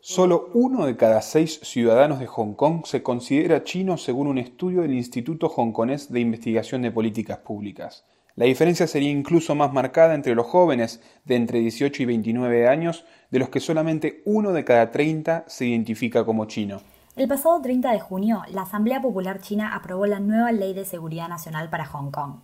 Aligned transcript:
Solo 0.00 0.50
uno 0.54 0.86
de 0.86 0.96
cada 0.96 1.22
seis 1.22 1.60
ciudadanos 1.62 2.18
de 2.18 2.26
Hong 2.26 2.54
Kong 2.54 2.84
se 2.84 3.02
considera 3.02 3.64
chino 3.64 3.96
según 3.96 4.26
un 4.26 4.38
estudio 4.38 4.82
del 4.82 4.94
Instituto 4.94 5.48
Hongkonés 5.48 6.12
de 6.12 6.20
Investigación 6.20 6.82
de 6.82 6.90
Políticas 6.90 7.38
Públicas. 7.38 8.04
La 8.36 8.46
diferencia 8.46 8.86
sería 8.86 9.10
incluso 9.10 9.54
más 9.54 9.72
marcada 9.72 10.14
entre 10.14 10.34
los 10.34 10.46
jóvenes 10.46 11.00
de 11.24 11.36
entre 11.36 11.60
18 11.60 12.02
y 12.02 12.06
29 12.06 12.68
años, 12.68 13.04
de 13.30 13.38
los 13.38 13.48
que 13.48 13.60
solamente 13.60 14.22
uno 14.24 14.52
de 14.52 14.64
cada 14.64 14.90
30 14.90 15.44
se 15.46 15.66
identifica 15.66 16.24
como 16.24 16.46
chino. 16.46 16.80
El 17.16 17.28
pasado 17.28 17.60
30 17.62 17.92
de 17.92 18.00
junio, 18.00 18.42
la 18.50 18.62
Asamblea 18.62 19.00
Popular 19.00 19.40
China 19.40 19.74
aprobó 19.74 20.06
la 20.06 20.18
nueva 20.18 20.50
Ley 20.50 20.74
de 20.74 20.84
Seguridad 20.84 21.28
Nacional 21.28 21.70
para 21.70 21.86
Hong 21.86 22.10
Kong. 22.10 22.40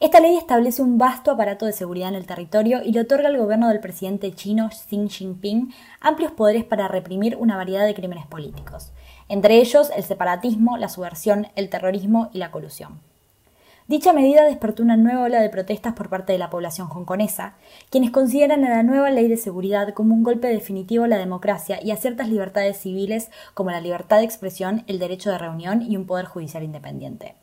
Esta 0.00 0.20
ley 0.20 0.36
establece 0.36 0.80
un 0.80 0.96
vasto 0.96 1.32
aparato 1.32 1.66
de 1.66 1.72
seguridad 1.72 2.10
en 2.10 2.14
el 2.14 2.24
territorio 2.24 2.82
y 2.84 2.92
le 2.92 3.00
otorga 3.00 3.26
al 3.26 3.36
gobierno 3.36 3.68
del 3.68 3.80
presidente 3.80 4.32
chino 4.32 4.68
Xi 4.68 5.08
Jinping 5.08 5.74
amplios 6.00 6.30
poderes 6.30 6.62
para 6.62 6.86
reprimir 6.86 7.34
una 7.34 7.56
variedad 7.56 7.84
de 7.84 7.94
crímenes 7.94 8.24
políticos, 8.24 8.92
entre 9.28 9.56
ellos 9.56 9.90
el 9.96 10.04
separatismo, 10.04 10.76
la 10.76 10.88
subversión, 10.88 11.48
el 11.56 11.68
terrorismo 11.68 12.30
y 12.32 12.38
la 12.38 12.52
colusión. 12.52 13.00
Dicha 13.88 14.12
medida 14.12 14.44
despertó 14.44 14.84
una 14.84 14.96
nueva 14.96 15.22
ola 15.22 15.40
de 15.40 15.50
protestas 15.50 15.94
por 15.94 16.08
parte 16.08 16.32
de 16.32 16.38
la 16.38 16.50
población 16.50 16.88
hongkonesa, 16.88 17.54
quienes 17.90 18.12
consideran 18.12 18.64
a 18.64 18.70
la 18.70 18.82
nueva 18.84 19.10
ley 19.10 19.26
de 19.26 19.36
seguridad 19.36 19.94
como 19.94 20.14
un 20.14 20.22
golpe 20.22 20.46
definitivo 20.46 21.04
a 21.04 21.08
la 21.08 21.18
democracia 21.18 21.80
y 21.82 21.90
a 21.90 21.96
ciertas 21.96 22.28
libertades 22.28 22.76
civiles 22.76 23.30
como 23.54 23.72
la 23.72 23.80
libertad 23.80 24.18
de 24.18 24.26
expresión, 24.26 24.84
el 24.86 25.00
derecho 25.00 25.30
de 25.30 25.38
reunión 25.38 25.82
y 25.82 25.96
un 25.96 26.06
poder 26.06 26.26
judicial 26.26 26.62
independiente. 26.62 27.34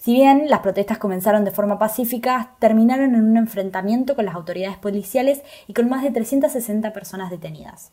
Si 0.00 0.14
bien 0.14 0.48
las 0.48 0.60
protestas 0.60 0.96
comenzaron 0.96 1.44
de 1.44 1.50
forma 1.50 1.78
pacífica, 1.78 2.54
terminaron 2.58 3.14
en 3.14 3.22
un 3.22 3.36
enfrentamiento 3.36 4.16
con 4.16 4.24
las 4.24 4.34
autoridades 4.34 4.78
policiales 4.78 5.42
y 5.66 5.74
con 5.74 5.90
más 5.90 6.02
de 6.02 6.10
360 6.10 6.94
personas 6.94 7.30
detenidas. 7.30 7.92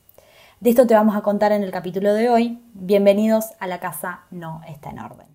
De 0.61 0.69
esto 0.69 0.87
te 0.87 0.93
vamos 0.93 1.17
a 1.17 1.21
contar 1.21 1.51
en 1.51 1.63
el 1.63 1.71
capítulo 1.71 2.13
de 2.13 2.29
hoy. 2.29 2.61
Bienvenidos 2.73 3.47
a 3.59 3.67
La 3.67 3.81
Casa 3.81 4.21
No 4.31 4.61
está 4.69 4.91
en 4.91 4.99
orden. 4.99 5.27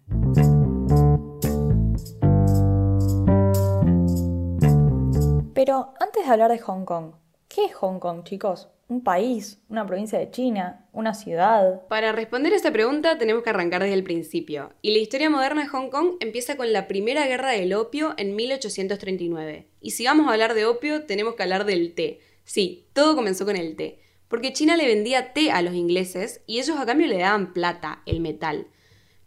Pero 5.53 5.93
antes 6.01 6.25
de 6.25 6.33
hablar 6.33 6.51
de 6.53 6.59
Hong 6.59 6.87
Kong, 6.87 7.13
¿qué 7.49 7.67
es 7.67 7.75
Hong 7.75 7.99
Kong, 7.99 8.23
chicos? 8.25 8.71
Un 8.93 9.03
país, 9.03 9.59
una 9.69 9.87
provincia 9.87 10.19
de 10.19 10.31
China, 10.31 10.87
una 10.93 11.15
ciudad? 11.15 11.87
Para 11.89 12.13
responder 12.13 12.53
a 12.53 12.57
esta 12.57 12.73
pregunta 12.73 13.17
tenemos 13.17 13.43
que 13.43 13.51
arrancar 13.51 13.83
desde 13.83 13.95
el 13.95 14.05
principio. 14.05 14.73
Y 14.83 14.93
la 14.93 14.99
historia 14.99 15.31
moderna 15.31 15.63
de 15.63 15.69
Hong 15.69 15.89
Kong 15.89 16.17
empieza 16.21 16.57
con 16.57 16.73
la 16.73 16.87
primera 16.89 17.27
guerra 17.27 17.51
del 17.51 17.73
opio 17.73 18.15
en 18.19 18.37
1839. 18.37 19.67
Y 19.81 19.91
si 19.93 20.05
vamos 20.05 20.29
a 20.29 20.33
hablar 20.33 20.55
de 20.55 20.67
opio, 20.67 21.05
tenemos 21.05 21.35
que 21.35 21.43
hablar 21.43 21.65
del 21.65 21.95
té. 21.95 22.21
Sí, 22.45 22.87
todo 22.93 23.17
comenzó 23.17 23.47
con 23.47 23.57
el 23.57 23.77
té. 23.77 24.01
Porque 24.29 24.53
China 24.53 24.77
le 24.77 24.87
vendía 24.87 25.33
té 25.33 25.51
a 25.51 25.63
los 25.63 25.75
ingleses 25.75 26.43
y 26.47 26.59
ellos 26.59 26.79
a 26.79 26.87
cambio 26.87 27.07
le 27.07 27.19
daban 27.19 27.53
plata, 27.55 28.03
el 28.07 28.21
metal. 28.21 28.67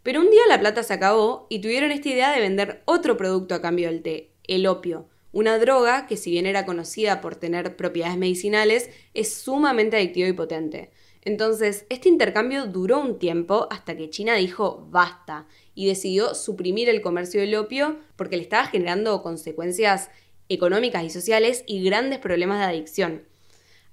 Pero 0.02 0.20
un 0.20 0.30
día 0.30 0.42
la 0.48 0.60
plata 0.60 0.84
se 0.84 0.94
acabó 0.94 1.46
y 1.50 1.60
tuvieron 1.60 1.90
esta 1.90 2.08
idea 2.08 2.32
de 2.32 2.40
vender 2.40 2.82
otro 2.84 3.16
producto 3.16 3.54
a 3.56 3.60
cambio 3.60 3.88
del 3.88 4.02
té, 4.02 4.30
el 4.44 4.66
opio 4.66 5.08
una 5.36 5.58
droga 5.58 6.06
que 6.06 6.16
si 6.16 6.30
bien 6.30 6.46
era 6.46 6.64
conocida 6.64 7.20
por 7.20 7.36
tener 7.36 7.76
propiedades 7.76 8.16
medicinales, 8.16 8.88
es 9.12 9.34
sumamente 9.34 9.98
adictiva 9.98 10.26
y 10.26 10.32
potente. 10.32 10.90
Entonces, 11.20 11.84
este 11.90 12.08
intercambio 12.08 12.64
duró 12.64 13.00
un 13.00 13.18
tiempo 13.18 13.68
hasta 13.70 13.94
que 13.98 14.08
China 14.08 14.36
dijo 14.36 14.88
basta 14.90 15.46
y 15.74 15.88
decidió 15.88 16.34
suprimir 16.34 16.88
el 16.88 17.02
comercio 17.02 17.38
del 17.42 17.54
opio 17.54 17.98
porque 18.16 18.38
le 18.38 18.44
estaba 18.44 18.64
generando 18.68 19.22
consecuencias 19.22 20.08
económicas 20.48 21.04
y 21.04 21.10
sociales 21.10 21.64
y 21.66 21.84
grandes 21.84 22.18
problemas 22.18 22.60
de 22.60 22.64
adicción. 22.64 23.22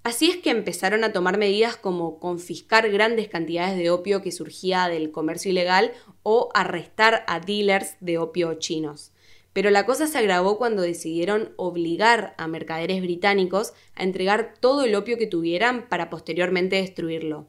Así 0.03 0.29
es 0.29 0.37
que 0.37 0.49
empezaron 0.49 1.03
a 1.03 1.11
tomar 1.11 1.37
medidas 1.37 1.75
como 1.75 2.21
confiscar 2.21 2.89
grandes 2.89 3.27
cantidades 3.27 3.77
de 3.77 3.89
opio 3.89 4.21
que 4.21 4.31
surgía 4.31 4.87
del 4.87 5.11
comercio 5.11 5.51
ilegal 5.51 5.91
o 6.23 6.47
arrestar 6.53 7.25
a 7.27 7.41
dealers 7.41 7.97
de 7.99 8.17
opio 8.17 8.53
chinos. 8.53 9.12
Pero 9.53 9.69
la 9.69 9.85
cosa 9.85 10.07
se 10.07 10.17
agravó 10.17 10.57
cuando 10.57 10.81
decidieron 10.81 11.53
obligar 11.55 12.33
a 12.37 12.47
mercaderes 12.47 13.01
británicos 13.01 13.73
a 13.95 14.03
entregar 14.03 14.55
todo 14.59 14.83
el 14.83 14.95
opio 14.95 15.17
que 15.17 15.27
tuvieran 15.27 15.87
para 15.87 16.09
posteriormente 16.09 16.75
destruirlo. 16.77 17.47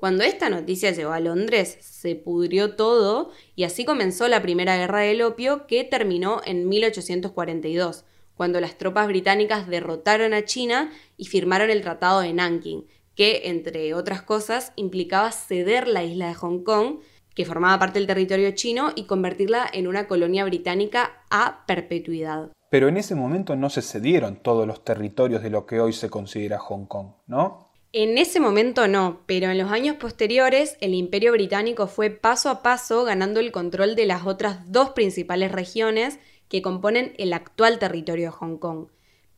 Cuando 0.00 0.24
esta 0.24 0.48
noticia 0.48 0.92
llegó 0.92 1.12
a 1.12 1.20
Londres, 1.20 1.76
se 1.80 2.14
pudrió 2.14 2.74
todo 2.74 3.32
y 3.54 3.64
así 3.64 3.84
comenzó 3.84 4.28
la 4.28 4.40
Primera 4.40 4.78
Guerra 4.78 5.00
del 5.00 5.20
Opio 5.20 5.66
que 5.66 5.84
terminó 5.84 6.40
en 6.46 6.70
1842, 6.70 8.06
cuando 8.34 8.60
las 8.62 8.78
tropas 8.78 9.08
británicas 9.08 9.68
derrotaron 9.68 10.32
a 10.32 10.46
China 10.46 10.90
y 11.18 11.26
firmaron 11.26 11.68
el 11.68 11.82
Tratado 11.82 12.22
de 12.22 12.32
Nanking, 12.32 12.86
que, 13.14 13.42
entre 13.44 13.92
otras 13.92 14.22
cosas, 14.22 14.72
implicaba 14.76 15.32
ceder 15.32 15.86
la 15.86 16.02
isla 16.02 16.28
de 16.28 16.34
Hong 16.34 16.62
Kong 16.64 17.00
que 17.34 17.44
formaba 17.44 17.78
parte 17.78 17.98
del 17.98 18.06
territorio 18.06 18.50
chino, 18.52 18.92
y 18.94 19.04
convertirla 19.04 19.68
en 19.72 19.86
una 19.86 20.06
colonia 20.06 20.44
británica 20.44 21.22
a 21.30 21.64
perpetuidad. 21.66 22.50
Pero 22.70 22.88
en 22.88 22.96
ese 22.96 23.14
momento 23.14 23.56
no 23.56 23.68
se 23.68 23.82
cedieron 23.82 24.36
todos 24.36 24.66
los 24.66 24.84
territorios 24.84 25.42
de 25.42 25.50
lo 25.50 25.66
que 25.66 25.80
hoy 25.80 25.92
se 25.92 26.08
considera 26.08 26.58
Hong 26.58 26.86
Kong, 26.86 27.08
¿no? 27.26 27.70
En 27.92 28.18
ese 28.18 28.38
momento 28.38 28.86
no, 28.86 29.22
pero 29.26 29.50
en 29.50 29.58
los 29.58 29.72
años 29.72 29.96
posteriores 29.96 30.76
el 30.80 30.94
imperio 30.94 31.32
británico 31.32 31.88
fue 31.88 32.10
paso 32.10 32.48
a 32.48 32.62
paso 32.62 33.02
ganando 33.02 33.40
el 33.40 33.50
control 33.50 33.96
de 33.96 34.06
las 34.06 34.24
otras 34.24 34.70
dos 34.70 34.90
principales 34.90 35.50
regiones 35.50 36.20
que 36.48 36.62
componen 36.62 37.14
el 37.18 37.32
actual 37.32 37.80
territorio 37.80 38.26
de 38.26 38.36
Hong 38.36 38.58
Kong. 38.58 38.86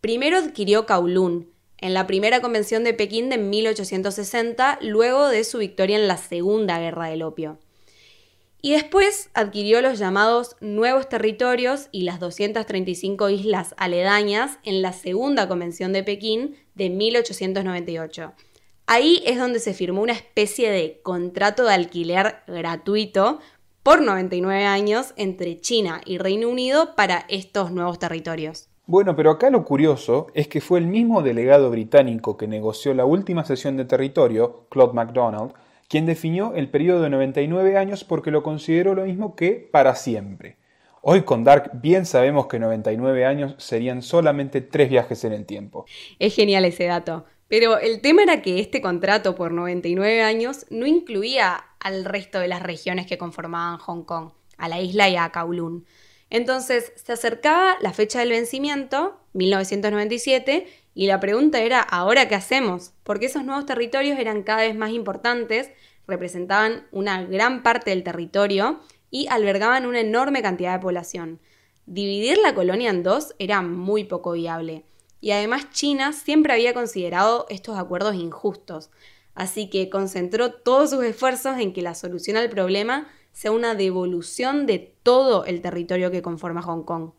Primero 0.02 0.36
adquirió 0.36 0.84
Kowloon, 0.84 1.48
en 1.78 1.94
la 1.94 2.06
primera 2.06 2.42
convención 2.42 2.84
de 2.84 2.92
Pekín 2.92 3.31
de 3.31 3.38
1860, 3.38 4.78
luego 4.82 5.28
de 5.28 5.44
su 5.44 5.58
victoria 5.58 5.97
en 5.97 6.06
la 6.06 6.19
Segunda 6.19 6.78
Guerra 6.78 7.06
del 7.06 7.22
Opio 7.22 7.58
y 8.62 8.70
después 8.70 9.28
adquirió 9.34 9.82
los 9.82 9.98
llamados 9.98 10.56
nuevos 10.60 11.08
territorios 11.08 11.88
y 11.90 12.02
las 12.02 12.20
235 12.20 13.28
islas 13.28 13.74
aledañas 13.76 14.58
en 14.62 14.82
la 14.82 14.92
Segunda 14.92 15.48
Convención 15.48 15.92
de 15.92 16.04
Pekín 16.04 16.54
de 16.76 16.88
1898. 16.88 18.32
Ahí 18.86 19.20
es 19.26 19.38
donde 19.38 19.58
se 19.58 19.74
firmó 19.74 20.00
una 20.00 20.12
especie 20.12 20.70
de 20.70 21.00
contrato 21.02 21.64
de 21.64 21.74
alquiler 21.74 22.36
gratuito 22.46 23.40
por 23.82 24.00
99 24.00 24.64
años 24.64 25.12
entre 25.16 25.60
China 25.60 26.00
y 26.04 26.18
Reino 26.18 26.48
Unido 26.48 26.94
para 26.94 27.24
estos 27.28 27.72
nuevos 27.72 27.98
territorios. 27.98 28.68
Bueno, 28.86 29.16
pero 29.16 29.32
acá 29.32 29.50
lo 29.50 29.64
curioso 29.64 30.28
es 30.34 30.46
que 30.46 30.60
fue 30.60 30.78
el 30.78 30.86
mismo 30.86 31.22
delegado 31.22 31.70
británico 31.70 32.36
que 32.36 32.46
negoció 32.46 32.94
la 32.94 33.04
última 33.04 33.44
sesión 33.44 33.76
de 33.76 33.86
territorio, 33.86 34.66
Claude 34.70 34.92
MacDonald, 34.92 35.52
quien 35.92 36.06
definió 36.06 36.54
el 36.54 36.70
periodo 36.70 37.03
de 37.03 37.10
99 37.10 37.76
años 37.76 38.03
porque 38.03 38.30
lo 38.30 38.42
consideró 38.42 38.94
lo 38.94 39.04
mismo 39.04 39.36
que 39.36 39.69
para 39.70 39.94
siempre. 39.94 40.56
Hoy 41.03 41.20
con 41.20 41.44
Dark 41.44 41.70
bien 41.82 42.06
sabemos 42.06 42.47
que 42.47 42.58
99 42.58 43.26
años 43.26 43.54
serían 43.58 44.00
solamente 44.00 44.62
tres 44.62 44.88
viajes 44.88 45.22
en 45.25 45.34
el 45.34 45.44
tiempo. 45.44 45.84
Es 46.19 46.34
genial 46.34 46.64
ese 46.64 46.84
dato. 46.84 47.26
Pero 47.47 47.78
el 47.78 48.00
tema 48.00 48.22
era 48.22 48.41
que 48.41 48.58
este 48.58 48.81
contrato 48.81 49.34
por 49.34 49.52
99 49.52 50.22
años 50.22 50.64
no 50.70 50.86
incluía 50.86 51.62
al 51.78 52.06
resto 52.06 52.38
de 52.38 52.48
las 52.48 52.62
regiones 52.62 53.06
que 53.06 53.19
conformaban 53.19 53.76
Hong 53.76 54.04
Kong, 54.04 54.31
a 54.56 54.70
la 54.70 54.81
isla 54.81 55.10
y 55.10 55.16
a 55.16 55.31
Kowloon. 55.31 55.84
Entonces 56.31 56.94
se 56.97 57.12
acercaba 57.12 57.76
la 57.82 57.92
fecha 57.92 58.20
del 58.20 58.31
vencimiento, 58.31 59.20
1997, 59.34 60.66
y 60.94 61.06
la 61.06 61.20
pregunta 61.20 61.60
era, 61.60 61.80
¿ahora 61.80 62.28
qué 62.28 62.34
hacemos? 62.34 62.92
Porque 63.03 63.26
esos 63.26 63.44
nuevos 63.44 63.66
territorios 63.66 64.19
eran 64.19 64.42
cada 64.42 64.62
vez 64.62 64.76
más 64.76 64.91
importantes, 64.91 65.70
representaban 66.06 66.86
una 66.91 67.22
gran 67.22 67.62
parte 67.62 67.91
del 67.91 68.03
territorio 68.03 68.80
y 69.10 69.26
albergaban 69.28 69.86
una 69.86 70.00
enorme 70.00 70.42
cantidad 70.42 70.75
de 70.75 70.82
población. 70.82 71.41
Dividir 71.86 72.38
la 72.38 72.54
colonia 72.54 72.91
en 72.91 73.02
dos 73.02 73.34
era 73.38 73.62
muy 73.62 74.04
poco 74.04 74.32
viable. 74.32 74.84
Y 75.20 75.31
además 75.31 75.70
China 75.70 76.12
siempre 76.12 76.52
había 76.52 76.75
considerado 76.75 77.47
estos 77.48 77.78
acuerdos 77.78 78.14
injustos, 78.14 78.91
así 79.34 79.70
que 79.70 79.88
concentró 79.88 80.52
todos 80.52 80.90
sus 80.90 81.05
esfuerzos 81.05 81.58
en 81.58 81.72
que 81.72 81.81
la 81.81 81.94
solución 81.94 82.37
al 82.37 82.50
problema 82.50 83.08
sea 83.32 83.52
una 83.52 83.75
devolución 83.75 84.66
de 84.66 84.94
todo 85.02 85.44
el 85.46 85.62
territorio 85.62 86.11
que 86.11 86.22
conforma 86.22 86.61
Hong 86.61 86.82
Kong. 86.82 87.12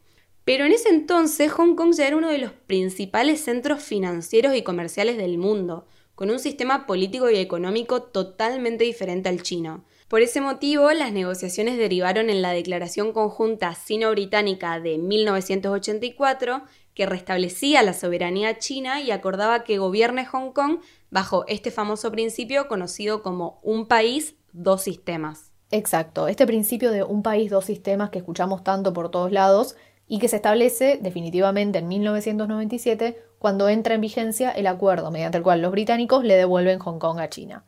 Pero 0.46 0.66
en 0.66 0.74
ese 0.74 0.90
entonces 0.90 1.52
Hong 1.54 1.76
Kong 1.76 1.94
ya 1.94 2.08
era 2.08 2.18
uno 2.18 2.30
de 2.30 2.38
los 2.38 2.52
principales 2.52 3.42
centros 3.42 3.82
financieros 3.82 4.56
y 4.56 4.62
comerciales 4.62 5.18
del 5.18 5.38
mundo, 5.38 5.88
con 6.16 6.30
un 6.30 6.40
sistema 6.40 6.86
político 6.86 7.30
y 7.30 7.38
económico 7.38 8.04
totalmente 8.04 8.84
diferente 8.84 9.30
al 9.30 9.42
chino. 9.42 9.86
Por 10.10 10.22
ese 10.22 10.42
motivo, 10.42 10.92
las 10.92 11.12
negociaciones 11.12 11.78
derivaron 11.78 12.30
en 12.30 12.42
la 12.42 12.52
Declaración 12.52 13.14
Conjunta 13.14 13.74
Sino-Británica 13.74 14.80
de 14.80 14.98
1984, 14.98 16.64
que 16.94 17.06
restablecía 17.08 17.82
la 17.82 17.94
soberanía 17.94 18.60
china 18.60 19.02
y 19.02 19.12
acordaba 19.12 19.64
que 19.64 19.80
gobierne 19.80 20.26
Hong 20.26 20.52
Kong 20.52 20.80
bajo 21.10 21.46
este 21.48 21.72
famoso 21.72 22.12
principio 22.12 22.68
conocido 22.68 23.24
como 23.24 23.60
un 23.64 23.88
país, 23.88 24.36
dos 24.52 24.84
sistemas. 24.84 25.52
Exacto, 25.72 26.28
este 26.28 26.46
principio 26.46 26.92
de 26.92 27.04
un 27.04 27.24
país, 27.24 27.50
dos 27.50 27.66
sistemas 27.66 28.12
que 28.12 28.20
escuchamos 28.20 28.64
tanto 28.64 28.94
por 28.94 29.10
todos 29.10 29.32
lados 29.32 29.76
y 30.08 30.20
que 30.20 30.28
se 30.28 30.38
establece 30.38 31.00
definitivamente 31.02 31.80
en 31.80 31.88
1997 31.88 33.22
cuando 33.40 33.70
entra 33.70 33.96
en 33.96 34.02
vigencia 34.02 34.52
el 34.52 34.68
acuerdo 34.68 35.12
mediante 35.12 35.38
el 35.38 35.44
cual 35.44 35.62
los 35.62 35.72
británicos 35.72 36.24
le 36.24 36.36
devuelven 36.36 36.80
Hong 36.80 37.00
Kong 37.00 37.20
a 37.20 37.30
China. 37.30 37.66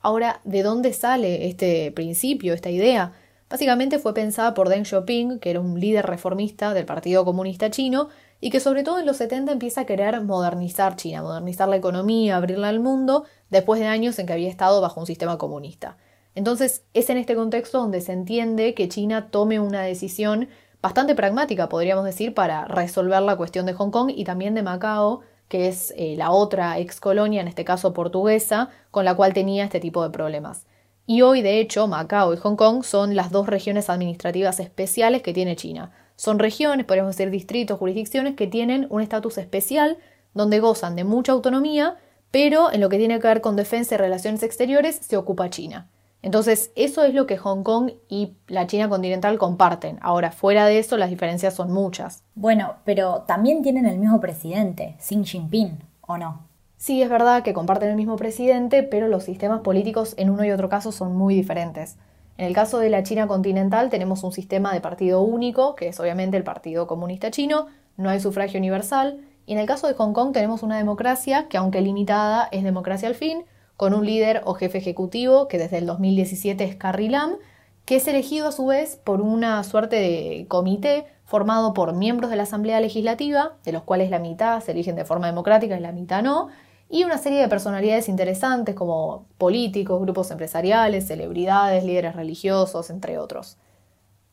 Ahora, 0.00 0.40
¿de 0.44 0.62
dónde 0.62 0.92
sale 0.92 1.48
este 1.48 1.90
principio, 1.92 2.54
esta 2.54 2.70
idea? 2.70 3.12
Básicamente 3.50 3.98
fue 3.98 4.14
pensada 4.14 4.54
por 4.54 4.68
Deng 4.68 4.84
Xiaoping, 4.84 5.38
que 5.38 5.50
era 5.50 5.60
un 5.60 5.80
líder 5.80 6.06
reformista 6.06 6.74
del 6.74 6.84
Partido 6.84 7.24
Comunista 7.24 7.70
Chino, 7.70 8.08
y 8.40 8.50
que 8.50 8.60
sobre 8.60 8.84
todo 8.84 9.00
en 9.00 9.06
los 9.06 9.16
70 9.16 9.50
empieza 9.50 9.80
a 9.82 9.86
querer 9.86 10.20
modernizar 10.20 10.96
China, 10.96 11.22
modernizar 11.22 11.68
la 11.68 11.76
economía, 11.76 12.36
abrirla 12.36 12.68
al 12.68 12.78
mundo, 12.78 13.24
después 13.50 13.80
de 13.80 13.86
años 13.86 14.18
en 14.18 14.26
que 14.26 14.34
había 14.34 14.50
estado 14.50 14.80
bajo 14.80 15.00
un 15.00 15.06
sistema 15.06 15.38
comunista. 15.38 15.96
Entonces 16.34 16.84
es 16.94 17.10
en 17.10 17.18
este 17.18 17.34
contexto 17.34 17.78
donde 17.78 18.00
se 18.00 18.12
entiende 18.12 18.74
que 18.74 18.88
China 18.88 19.28
tome 19.30 19.58
una 19.58 19.82
decisión 19.82 20.48
bastante 20.82 21.14
pragmática, 21.14 21.68
podríamos 21.68 22.04
decir, 22.04 22.34
para 22.34 22.64
resolver 22.66 23.22
la 23.22 23.36
cuestión 23.36 23.66
de 23.66 23.74
Hong 23.74 23.90
Kong 23.90 24.10
y 24.14 24.24
también 24.24 24.54
de 24.54 24.62
Macao, 24.62 25.20
que 25.48 25.68
es 25.68 25.92
eh, 25.96 26.14
la 26.16 26.30
otra 26.30 26.78
ex 26.78 27.00
colonia, 27.00 27.40
en 27.40 27.48
este 27.48 27.64
caso 27.64 27.94
portuguesa, 27.94 28.70
con 28.90 29.04
la 29.04 29.14
cual 29.14 29.32
tenía 29.32 29.64
este 29.64 29.80
tipo 29.80 30.02
de 30.02 30.10
problemas. 30.10 30.66
Y 31.06 31.22
hoy, 31.22 31.40
de 31.40 31.58
hecho, 31.58 31.86
Macao 31.86 32.34
y 32.34 32.36
Hong 32.36 32.56
Kong 32.56 32.84
son 32.84 33.16
las 33.16 33.30
dos 33.30 33.46
regiones 33.46 33.88
administrativas 33.88 34.60
especiales 34.60 35.22
que 35.22 35.32
tiene 35.32 35.56
China. 35.56 35.90
Son 36.16 36.38
regiones, 36.38 36.84
podríamos 36.84 37.16
decir 37.16 37.30
distritos, 37.30 37.78
jurisdicciones 37.78 38.36
que 38.36 38.46
tienen 38.46 38.86
un 38.90 39.00
estatus 39.00 39.38
especial 39.38 39.96
donde 40.34 40.60
gozan 40.60 40.96
de 40.96 41.04
mucha 41.04 41.32
autonomía, 41.32 41.96
pero 42.30 42.70
en 42.70 42.80
lo 42.80 42.90
que 42.90 42.98
tiene 42.98 43.18
que 43.20 43.28
ver 43.28 43.40
con 43.40 43.56
defensa 43.56 43.94
y 43.94 43.98
relaciones 43.98 44.42
exteriores 44.42 44.96
se 44.96 45.16
ocupa 45.16 45.48
China. 45.48 45.88
Entonces, 46.22 46.72
eso 46.74 47.04
es 47.04 47.14
lo 47.14 47.26
que 47.26 47.36
Hong 47.38 47.62
Kong 47.62 47.92
y 48.08 48.34
la 48.48 48.66
China 48.66 48.88
continental 48.88 49.38
comparten. 49.38 49.98
Ahora, 50.00 50.32
fuera 50.32 50.66
de 50.66 50.78
eso, 50.78 50.96
las 50.96 51.10
diferencias 51.10 51.54
son 51.54 51.72
muchas. 51.72 52.24
Bueno, 52.34 52.74
pero 52.84 53.22
también 53.26 53.62
tienen 53.62 53.86
el 53.86 53.98
mismo 53.98 54.20
presidente, 54.20 54.96
Xi 54.98 55.24
Jinping, 55.24 55.78
¿o 56.00 56.18
no? 56.18 56.48
Sí, 56.76 57.02
es 57.02 57.08
verdad 57.08 57.42
que 57.42 57.54
comparten 57.54 57.90
el 57.90 57.96
mismo 57.96 58.16
presidente, 58.16 58.82
pero 58.82 59.08
los 59.08 59.24
sistemas 59.24 59.60
políticos 59.60 60.14
en 60.16 60.30
uno 60.30 60.44
y 60.44 60.50
otro 60.50 60.68
caso 60.68 60.92
son 60.92 61.16
muy 61.16 61.34
diferentes. 61.34 61.96
En 62.36 62.46
el 62.46 62.54
caso 62.54 62.78
de 62.78 62.88
la 62.88 63.02
China 63.02 63.26
continental 63.26 63.90
tenemos 63.90 64.22
un 64.22 64.32
sistema 64.32 64.72
de 64.72 64.80
partido 64.80 65.22
único, 65.22 65.74
que 65.74 65.88
es 65.88 65.98
obviamente 65.98 66.36
el 66.36 66.44
Partido 66.44 66.86
Comunista 66.86 67.32
Chino, 67.32 67.66
no 67.96 68.10
hay 68.10 68.20
sufragio 68.20 68.60
universal, 68.60 69.20
y 69.44 69.54
en 69.54 69.58
el 69.58 69.66
caso 69.66 69.88
de 69.88 69.94
Hong 69.94 70.12
Kong 70.12 70.32
tenemos 70.32 70.62
una 70.62 70.76
democracia 70.76 71.48
que 71.48 71.56
aunque 71.56 71.80
limitada 71.80 72.48
es 72.52 72.62
democracia 72.62 73.08
al 73.08 73.16
fin, 73.16 73.44
con 73.78 73.94
un 73.94 74.04
líder 74.04 74.42
o 74.44 74.54
jefe 74.54 74.78
ejecutivo 74.78 75.46
que 75.46 75.56
desde 75.56 75.78
el 75.78 75.86
2017 75.86 76.64
es 76.64 76.74
Carrie 76.74 77.10
Lam, 77.10 77.36
que 77.84 77.94
es 77.94 78.08
elegido 78.08 78.48
a 78.48 78.52
su 78.52 78.66
vez 78.66 78.96
por 78.96 79.20
una 79.20 79.62
suerte 79.62 79.94
de 79.94 80.46
comité 80.48 81.06
formado 81.24 81.74
por 81.74 81.94
miembros 81.94 82.28
de 82.28 82.36
la 82.36 82.42
Asamblea 82.42 82.80
Legislativa, 82.80 83.52
de 83.64 83.70
los 83.70 83.84
cuales 83.84 84.10
la 84.10 84.18
mitad 84.18 84.60
se 84.60 84.72
eligen 84.72 84.96
de 84.96 85.04
forma 85.04 85.28
democrática 85.28 85.76
y 85.76 85.80
la 85.80 85.92
mitad 85.92 86.24
no, 86.24 86.48
y 86.90 87.04
una 87.04 87.18
serie 87.18 87.38
de 87.38 87.46
personalidades 87.46 88.08
interesantes 88.08 88.74
como 88.74 89.26
políticos, 89.38 90.00
grupos 90.00 90.32
empresariales, 90.32 91.06
celebridades, 91.06 91.84
líderes 91.84 92.16
religiosos, 92.16 92.90
entre 92.90 93.16
otros. 93.16 93.58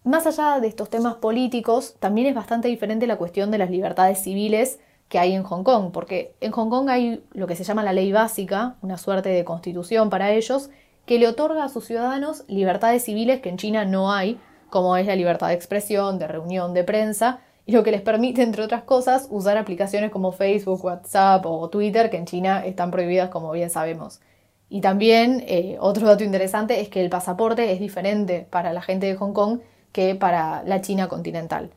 Más 0.03 0.25
allá 0.25 0.59
de 0.59 0.69
estos 0.69 0.89
temas 0.89 1.17
políticos, 1.17 1.97
también 1.99 2.25
es 2.25 2.33
bastante 2.33 2.67
diferente 2.67 3.05
la 3.05 3.17
cuestión 3.17 3.51
de 3.51 3.59
las 3.59 3.69
libertades 3.69 4.23
civiles 4.23 4.79
que 5.09 5.19
hay 5.19 5.33
en 5.33 5.43
Hong 5.43 5.63
Kong, 5.63 5.91
porque 5.91 6.35
en 6.41 6.51
Hong 6.51 6.69
Kong 6.69 6.89
hay 6.89 7.23
lo 7.31 7.47
que 7.47 7.55
se 7.55 7.63
llama 7.63 7.83
la 7.83 7.93
ley 7.93 8.11
básica, 8.11 8.75
una 8.81 8.97
suerte 8.97 9.29
de 9.29 9.45
constitución 9.45 10.09
para 10.09 10.31
ellos, 10.31 10.69
que 11.05 11.19
le 11.19 11.27
otorga 11.27 11.63
a 11.63 11.69
sus 11.69 11.85
ciudadanos 11.85 12.43
libertades 12.47 13.03
civiles 13.03 13.39
que 13.41 13.49
en 13.49 13.57
China 13.57 13.85
no 13.85 14.11
hay, 14.11 14.39
como 14.69 14.97
es 14.97 15.05
la 15.05 15.15
libertad 15.15 15.49
de 15.49 15.53
expresión, 15.53 16.17
de 16.17 16.27
reunión, 16.27 16.73
de 16.73 16.83
prensa, 16.83 17.39
y 17.67 17.71
lo 17.71 17.83
que 17.83 17.91
les 17.91 18.01
permite, 18.01 18.43
entre 18.43 18.63
otras 18.63 18.83
cosas, 18.83 19.27
usar 19.29 19.57
aplicaciones 19.57 20.11
como 20.11 20.31
Facebook, 20.31 20.83
WhatsApp 20.83 21.45
o 21.45 21.69
Twitter, 21.69 22.09
que 22.09 22.17
en 22.17 22.25
China 22.25 22.65
están 22.65 22.91
prohibidas, 22.91 23.29
como 23.29 23.51
bien 23.51 23.69
sabemos. 23.69 24.21
Y 24.69 24.81
también 24.81 25.43
eh, 25.47 25.77
otro 25.79 26.07
dato 26.07 26.23
interesante 26.23 26.81
es 26.81 26.89
que 26.89 27.01
el 27.01 27.09
pasaporte 27.09 27.71
es 27.71 27.79
diferente 27.79 28.47
para 28.49 28.73
la 28.73 28.81
gente 28.81 29.07
de 29.07 29.15
Hong 29.15 29.33
Kong 29.33 29.59
que 29.91 30.15
para 30.15 30.63
la 30.63 30.81
China 30.81 31.07
continental. 31.07 31.71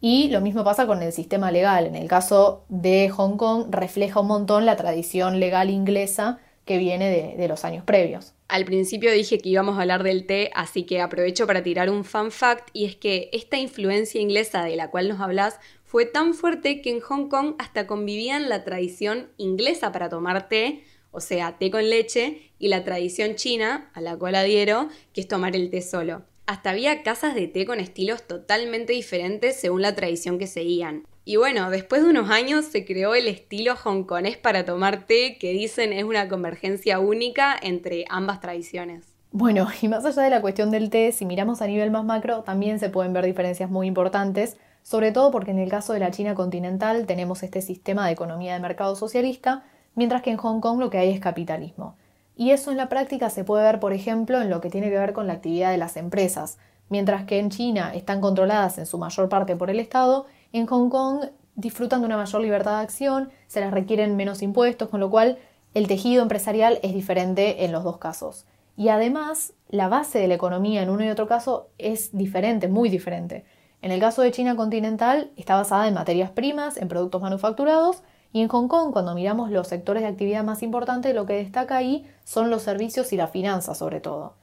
Y 0.00 0.28
lo 0.28 0.40
mismo 0.40 0.64
pasa 0.64 0.86
con 0.86 1.02
el 1.02 1.12
sistema 1.12 1.50
legal. 1.50 1.86
En 1.86 1.94
el 1.94 2.08
caso 2.08 2.64
de 2.68 3.10
Hong 3.10 3.36
Kong 3.36 3.66
refleja 3.70 4.20
un 4.20 4.28
montón 4.28 4.64
la 4.64 4.76
tradición 4.76 5.40
legal 5.40 5.68
inglesa 5.68 6.38
que 6.64 6.78
viene 6.78 7.34
de, 7.36 7.48
los 7.48 7.64
años 7.64 7.84
previos. 7.84 8.34
Al 8.46 8.64
principio 8.64 9.12
dije 9.12 9.38
que 9.38 9.48
íbamos 9.48 9.76
a 9.76 9.82
hablar 9.82 10.02
del 10.04 10.26
té, 10.26 10.50
así 10.54 10.84
que 10.84 11.00
aprovecho 11.00 11.46
para 11.46 11.62
tirar 11.62 11.90
un 11.90 12.04
fun 12.04 12.30
fact 12.30 12.68
y 12.72 12.84
es 12.84 12.96
que 12.96 13.28
esta 13.32 13.58
influencia 13.58 14.20
inglesa 14.20 14.64
de 14.64 14.76
la 14.76 14.90
cual 14.90 15.08
nos 15.08 15.20
hablas 15.20 15.58
fue 15.84 16.06
tan 16.06 16.32
fuerte 16.32 16.80
que 16.80 16.90
en 16.90 17.00
Hong 17.00 17.28
Kong 17.28 17.54
hasta 17.58 17.86
convivían 17.88 18.48
la 18.48 18.62
tradición 18.62 19.30
inglesa 19.36 19.90
para 19.90 20.08
tomar 20.08 20.48
té, 20.48 20.84
o 21.10 21.20
sea, 21.20 21.58
té 21.58 21.72
con 21.72 21.90
leche, 21.90 22.52
y 22.60 22.68
la 22.68 22.84
tradición 22.84 23.34
china, 23.34 23.90
a 23.94 24.00
la 24.00 24.16
cual 24.16 24.36
adhiero, 24.36 24.88
que 25.12 25.22
es 25.22 25.28
tomar 25.28 25.56
el 25.56 25.70
té 25.70 25.82
solo. 25.82 26.22
Hasta 26.50 26.70
había 26.70 27.04
casas 27.04 27.36
de 27.36 27.46
té 27.46 27.64
con 27.64 27.78
estilos 27.78 28.24
totalmente 28.24 28.92
diferentes 28.92 29.54
según 29.54 29.82
la 29.82 29.94
tradición 29.94 30.36
que 30.36 30.48
seguían. 30.48 31.06
Y 31.24 31.36
bueno, 31.36 31.70
después 31.70 32.02
de 32.02 32.10
unos 32.10 32.28
años 32.28 32.64
se 32.64 32.84
creó 32.84 33.14
el 33.14 33.28
estilo 33.28 33.76
hongkonés 33.76 34.36
para 34.36 34.64
tomar 34.64 35.06
té, 35.06 35.38
que 35.38 35.52
dicen 35.52 35.92
es 35.92 36.02
una 36.02 36.28
convergencia 36.28 36.98
única 36.98 37.54
entre 37.62 38.04
ambas 38.08 38.40
tradiciones. 38.40 39.04
Bueno, 39.30 39.68
y 39.80 39.86
más 39.86 40.04
allá 40.04 40.22
de 40.22 40.30
la 40.30 40.40
cuestión 40.40 40.72
del 40.72 40.90
té, 40.90 41.12
si 41.12 41.24
miramos 41.24 41.62
a 41.62 41.68
nivel 41.68 41.92
más 41.92 42.04
macro, 42.04 42.42
también 42.42 42.80
se 42.80 42.90
pueden 42.90 43.12
ver 43.12 43.26
diferencias 43.26 43.70
muy 43.70 43.86
importantes, 43.86 44.56
sobre 44.82 45.12
todo 45.12 45.30
porque 45.30 45.52
en 45.52 45.60
el 45.60 45.70
caso 45.70 45.92
de 45.92 46.00
la 46.00 46.10
China 46.10 46.34
continental 46.34 47.06
tenemos 47.06 47.44
este 47.44 47.62
sistema 47.62 48.06
de 48.06 48.12
economía 48.14 48.54
de 48.54 48.58
mercado 48.58 48.96
socialista, 48.96 49.62
mientras 49.94 50.20
que 50.22 50.32
en 50.32 50.36
Hong 50.38 50.58
Kong 50.58 50.80
lo 50.80 50.90
que 50.90 50.98
hay 50.98 51.10
es 51.10 51.20
capitalismo. 51.20 51.94
Y 52.40 52.52
eso 52.52 52.70
en 52.70 52.78
la 52.78 52.88
práctica 52.88 53.28
se 53.28 53.44
puede 53.44 53.64
ver, 53.64 53.80
por 53.80 53.92
ejemplo, 53.92 54.40
en 54.40 54.48
lo 54.48 54.62
que 54.62 54.70
tiene 54.70 54.88
que 54.88 54.98
ver 54.98 55.12
con 55.12 55.26
la 55.26 55.34
actividad 55.34 55.72
de 55.72 55.76
las 55.76 55.98
empresas. 55.98 56.56
Mientras 56.88 57.26
que 57.26 57.38
en 57.38 57.50
China 57.50 57.92
están 57.94 58.22
controladas 58.22 58.78
en 58.78 58.86
su 58.86 58.96
mayor 58.96 59.28
parte 59.28 59.56
por 59.56 59.68
el 59.68 59.78
Estado, 59.78 60.24
en 60.54 60.64
Hong 60.64 60.88
Kong 60.88 61.26
disfrutan 61.54 62.00
de 62.00 62.06
una 62.06 62.16
mayor 62.16 62.40
libertad 62.40 62.78
de 62.78 62.84
acción, 62.84 63.30
se 63.46 63.60
les 63.60 63.70
requieren 63.70 64.16
menos 64.16 64.40
impuestos, 64.40 64.88
con 64.88 65.00
lo 65.00 65.10
cual 65.10 65.36
el 65.74 65.86
tejido 65.86 66.22
empresarial 66.22 66.78
es 66.82 66.94
diferente 66.94 67.66
en 67.66 67.72
los 67.72 67.84
dos 67.84 67.98
casos. 67.98 68.46
Y 68.74 68.88
además, 68.88 69.52
la 69.68 69.88
base 69.88 70.18
de 70.18 70.26
la 70.26 70.36
economía 70.36 70.80
en 70.80 70.88
uno 70.88 71.04
y 71.04 71.10
otro 71.10 71.28
caso 71.28 71.68
es 71.76 72.16
diferente, 72.16 72.68
muy 72.68 72.88
diferente. 72.88 73.44
En 73.82 73.90
el 73.92 74.00
caso 74.00 74.22
de 74.22 74.32
China 74.32 74.56
continental 74.56 75.30
está 75.36 75.56
basada 75.56 75.88
en 75.88 75.92
materias 75.92 76.30
primas, 76.30 76.78
en 76.78 76.88
productos 76.88 77.20
manufacturados, 77.20 78.02
y 78.32 78.42
en 78.42 78.48
Hong 78.48 78.68
Kong, 78.68 78.92
cuando 78.92 79.14
miramos 79.14 79.50
los 79.50 79.68
sectores 79.68 80.02
de 80.02 80.08
actividad 80.08 80.44
más 80.44 80.62
importantes, 80.62 81.14
lo 81.14 81.26
que 81.26 81.34
destaca 81.34 81.76
ahí 81.76 82.06
son 82.24 82.50
los 82.50 82.62
servicios 82.62 83.12
y 83.12 83.16
la 83.16 83.26
finanza 83.26 83.74
sobre 83.74 84.00
todo. 84.00 84.34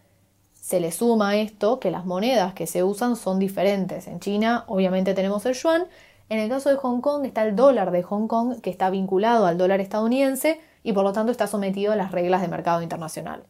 Se 0.53 0.81
le 0.81 0.91
suma 0.91 1.29
a 1.29 1.35
esto 1.37 1.79
que 1.79 1.91
las 1.91 2.05
monedas 2.05 2.53
que 2.53 2.67
se 2.67 2.83
usan 2.83 3.15
son 3.15 3.39
diferentes. 3.39 4.07
En 4.07 4.19
China 4.19 4.65
obviamente 4.67 5.13
tenemos 5.13 5.45
el 5.45 5.53
yuan, 5.53 5.85
en 6.29 6.39
el 6.39 6.49
caso 6.49 6.69
de 6.69 6.75
Hong 6.75 6.99
Kong 6.99 7.25
está 7.25 7.45
el 7.45 7.55
dólar 7.55 7.91
de 7.91 8.03
Hong 8.03 8.27
Kong 8.27 8.59
que 8.61 8.69
está 8.69 8.89
vinculado 8.89 9.45
al 9.45 9.57
dólar 9.57 9.79
estadounidense 9.79 10.59
y 10.83 10.91
por 10.91 11.05
lo 11.05 11.13
tanto 11.13 11.31
está 11.31 11.47
sometido 11.47 11.93
a 11.93 11.95
las 11.95 12.11
reglas 12.11 12.41
de 12.41 12.49
mercado 12.49 12.81
internacional. 12.81 13.43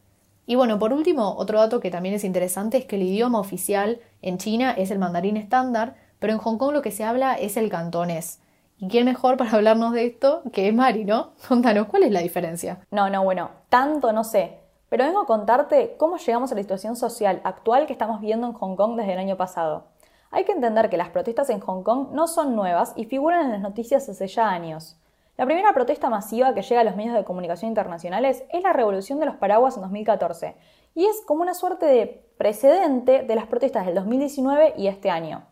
Y 0.46 0.54
bueno, 0.54 0.78
por 0.78 0.92
último, 0.92 1.34
otro 1.36 1.58
dato 1.58 1.80
que 1.80 1.90
también 1.90 2.14
es 2.14 2.22
interesante 2.24 2.78
es 2.78 2.84
que 2.84 2.96
el 2.96 3.02
idioma 3.02 3.40
oficial 3.40 4.00
en 4.22 4.38
China 4.38 4.70
es 4.70 4.92
el 4.92 5.00
mandarín 5.00 5.36
estándar, 5.36 5.96
pero 6.20 6.32
en 6.32 6.38
Hong 6.38 6.56
Kong 6.56 6.72
lo 6.72 6.82
que 6.82 6.92
se 6.92 7.04
habla 7.04 7.34
es 7.34 7.56
el 7.56 7.68
cantonés. 7.68 8.38
¿Y 8.80 8.86
quién 8.88 9.06
mejor 9.06 9.36
para 9.36 9.50
hablarnos 9.50 9.92
de 9.92 10.06
esto 10.06 10.42
que 10.52 10.68
es 10.68 10.74
Mari, 10.74 11.04
no? 11.04 11.32
Contanos, 11.48 11.88
¿cuál 11.88 12.04
es 12.04 12.12
la 12.12 12.20
diferencia? 12.20 12.78
No, 12.92 13.10
no, 13.10 13.24
bueno, 13.24 13.50
tanto 13.68 14.12
no 14.12 14.22
sé. 14.22 14.60
Pero 14.88 15.04
vengo 15.04 15.20
a 15.20 15.26
contarte 15.26 15.96
cómo 15.98 16.16
llegamos 16.16 16.52
a 16.52 16.54
la 16.54 16.62
situación 16.62 16.94
social 16.94 17.40
actual 17.42 17.86
que 17.86 17.92
estamos 17.92 18.20
viendo 18.20 18.46
en 18.46 18.52
Hong 18.52 18.76
Kong 18.76 18.96
desde 18.96 19.14
el 19.14 19.18
año 19.18 19.36
pasado. 19.36 19.86
Hay 20.30 20.44
que 20.44 20.52
entender 20.52 20.90
que 20.90 20.96
las 20.96 21.08
protestas 21.08 21.50
en 21.50 21.58
Hong 21.58 21.82
Kong 21.82 22.10
no 22.12 22.28
son 22.28 22.54
nuevas 22.54 22.92
y 22.94 23.06
figuran 23.06 23.46
en 23.46 23.52
las 23.52 23.60
noticias 23.60 24.08
hace 24.08 24.28
ya 24.28 24.48
años. 24.48 24.96
La 25.36 25.44
primera 25.44 25.72
protesta 25.72 26.08
masiva 26.08 26.54
que 26.54 26.62
llega 26.62 26.80
a 26.80 26.84
los 26.84 26.96
medios 26.96 27.14
de 27.14 27.24
comunicación 27.24 27.70
internacionales 27.70 28.44
es 28.52 28.62
la 28.62 28.72
Revolución 28.72 29.18
de 29.18 29.26
los 29.26 29.36
Paraguas 29.36 29.76
en 29.76 29.82
2014, 29.82 30.56
y 30.94 31.06
es 31.06 31.20
como 31.26 31.42
una 31.42 31.54
suerte 31.54 31.86
de 31.86 32.24
precedente 32.38 33.22
de 33.22 33.34
las 33.34 33.46
protestas 33.46 33.86
del 33.86 33.94
2019 33.96 34.74
y 34.76 34.86
este 34.86 35.10
año. 35.10 35.44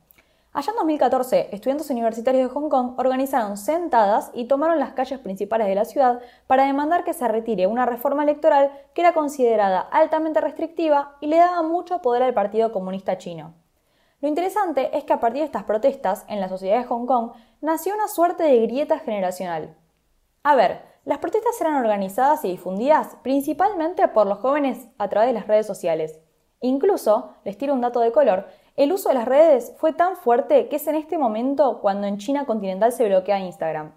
Allá 0.56 0.70
en 0.70 0.76
2014, 0.76 1.50
estudiantes 1.52 1.90
universitarios 1.90 2.48
de 2.48 2.54
Hong 2.54 2.70
Kong 2.70 2.94
organizaron 2.96 3.58
sentadas 3.58 4.30
y 4.32 4.46
tomaron 4.46 4.78
las 4.78 4.92
calles 4.92 5.18
principales 5.18 5.66
de 5.66 5.75
la 5.75 5.84
ciudad 5.84 6.20
para 6.46 6.64
demandar 6.64 7.04
que 7.04 7.12
se 7.12 7.28
retire 7.28 7.66
una 7.66 7.84
reforma 7.84 8.22
electoral 8.22 8.72
que 8.94 9.02
era 9.02 9.12
considerada 9.12 9.80
altamente 9.80 10.40
restrictiva 10.40 11.18
y 11.20 11.26
le 11.26 11.36
daba 11.36 11.60
mucho 11.60 12.00
poder 12.00 12.22
al 12.22 12.32
Partido 12.32 12.72
Comunista 12.72 13.18
Chino. 13.18 13.52
Lo 14.22 14.28
interesante 14.28 14.96
es 14.96 15.04
que 15.04 15.12
a 15.12 15.20
partir 15.20 15.40
de 15.40 15.44
estas 15.44 15.64
protestas 15.64 16.25
en 16.26 16.40
la 16.40 16.48
sociedad 16.48 16.78
de 16.78 16.84
Hong 16.84 17.04
Kong 17.04 17.32
nació 17.60 17.94
una 17.94 18.08
suerte 18.08 18.44
de 18.44 18.62
grieta 18.62 18.98
generacional. 19.00 19.76
A 20.42 20.54
ver, 20.54 20.80
las 21.04 21.18
protestas 21.18 21.60
eran 21.60 21.75
organizadas 21.75 22.42
y 22.46 22.48
difundidas 22.48 23.18
principalmente 23.22 24.08
por 24.08 24.26
los 24.26 24.38
jóvenes 24.38 24.88
a 24.96 25.08
través 25.08 25.28
de 25.28 25.34
las 25.34 25.48
redes 25.48 25.66
sociales. 25.66 26.18
Incluso, 26.62 27.34
les 27.44 27.58
tiro 27.58 27.75
un 27.75 27.82
dato 27.82 28.00
de 28.00 28.12
color, 28.12 28.48
el 28.76 28.92
uso 28.92 29.09
de 29.09 29.14
las 29.14 29.26
redes 29.26 29.73
fue 29.78 29.92
tan 29.92 30.16
fuerte 30.16 30.68
que 30.68 30.76
es 30.76 30.87
en 30.87 30.95
este 30.95 31.16
momento 31.16 31.80
cuando 31.80 32.06
en 32.06 32.18
China 32.18 32.45
continental 32.45 32.92
se 32.92 33.06
bloquea 33.06 33.40
Instagram. 33.40 33.92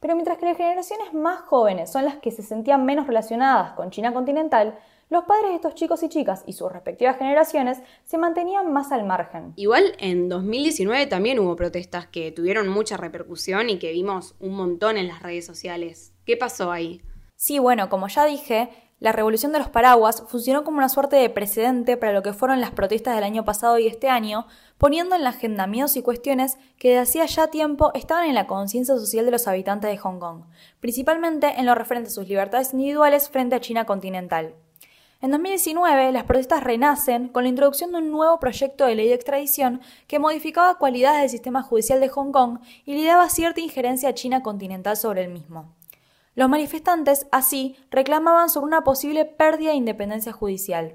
Pero 0.00 0.14
mientras 0.14 0.38
que 0.38 0.46
las 0.46 0.56
generaciones 0.56 1.12
más 1.12 1.42
jóvenes 1.42 1.90
son 1.90 2.04
las 2.04 2.16
que 2.16 2.30
se 2.30 2.42
sentían 2.42 2.84
menos 2.84 3.06
relacionadas 3.06 3.72
con 3.72 3.90
China 3.90 4.12
continental, 4.12 4.78
los 5.10 5.24
padres 5.24 5.50
de 5.50 5.56
estos 5.56 5.74
chicos 5.74 6.02
y 6.02 6.08
chicas 6.08 6.42
y 6.46 6.54
sus 6.54 6.72
respectivas 6.72 7.18
generaciones 7.18 7.78
se 8.04 8.16
mantenían 8.16 8.72
más 8.72 8.92
al 8.92 9.04
margen. 9.04 9.52
Igual 9.56 9.92
en 9.98 10.28
2019 10.28 11.06
también 11.06 11.38
hubo 11.38 11.54
protestas 11.54 12.06
que 12.06 12.32
tuvieron 12.32 12.68
mucha 12.68 12.96
repercusión 12.96 13.70
y 13.70 13.78
que 13.78 13.92
vimos 13.92 14.34
un 14.40 14.54
montón 14.54 14.96
en 14.96 15.08
las 15.08 15.22
redes 15.22 15.46
sociales. 15.46 16.12
¿Qué 16.24 16.36
pasó 16.36 16.72
ahí? 16.72 17.02
Sí, 17.36 17.58
bueno, 17.58 17.88
como 17.88 18.08
ya 18.08 18.24
dije, 18.24 18.70
la 19.00 19.12
revolución 19.12 19.50
de 19.50 19.58
los 19.58 19.70
paraguas 19.70 20.22
funcionó 20.28 20.62
como 20.62 20.76
una 20.76 20.90
suerte 20.90 21.16
de 21.16 21.30
precedente 21.30 21.96
para 21.96 22.12
lo 22.12 22.22
que 22.22 22.34
fueron 22.34 22.60
las 22.60 22.70
protestas 22.70 23.14
del 23.14 23.24
año 23.24 23.46
pasado 23.46 23.78
y 23.78 23.86
este 23.86 24.10
año, 24.10 24.46
poniendo 24.76 25.16
en 25.16 25.24
la 25.24 25.30
agenda 25.30 25.66
miedos 25.66 25.96
y 25.96 26.02
cuestiones 26.02 26.58
que 26.78 26.90
desde 26.90 27.00
hacía 27.00 27.24
ya 27.24 27.46
tiempo 27.48 27.92
estaban 27.94 28.28
en 28.28 28.34
la 28.34 28.46
conciencia 28.46 28.94
social 28.96 29.24
de 29.24 29.30
los 29.30 29.48
habitantes 29.48 29.90
de 29.90 29.96
Hong 29.96 30.18
Kong, 30.18 30.42
principalmente 30.80 31.58
en 31.58 31.64
lo 31.64 31.74
referente 31.74 32.10
a 32.10 32.12
sus 32.12 32.28
libertades 32.28 32.74
individuales 32.74 33.30
frente 33.30 33.56
a 33.56 33.60
China 33.60 33.86
continental. 33.86 34.54
En 35.22 35.30
2019, 35.30 36.12
las 36.12 36.24
protestas 36.24 36.62
renacen 36.62 37.28
con 37.28 37.44
la 37.44 37.48
introducción 37.48 37.92
de 37.92 37.98
un 37.98 38.10
nuevo 38.10 38.38
proyecto 38.38 38.84
de 38.84 38.96
ley 38.96 39.08
de 39.08 39.14
extradición 39.14 39.80
que 40.08 40.18
modificaba 40.18 40.76
cualidades 40.76 41.22
del 41.22 41.30
sistema 41.30 41.62
judicial 41.62 42.00
de 42.00 42.08
Hong 42.08 42.32
Kong 42.32 42.58
y 42.84 42.96
le 42.96 43.06
daba 43.06 43.30
cierta 43.30 43.60
injerencia 43.60 44.10
a 44.10 44.14
China 44.14 44.42
continental 44.42 44.98
sobre 44.98 45.24
el 45.24 45.30
mismo. 45.30 45.74
Los 46.40 46.48
manifestantes, 46.48 47.26
así, 47.32 47.76
reclamaban 47.90 48.48
sobre 48.48 48.68
una 48.68 48.82
posible 48.82 49.26
pérdida 49.26 49.72
de 49.72 49.76
independencia 49.76 50.32
judicial. 50.32 50.94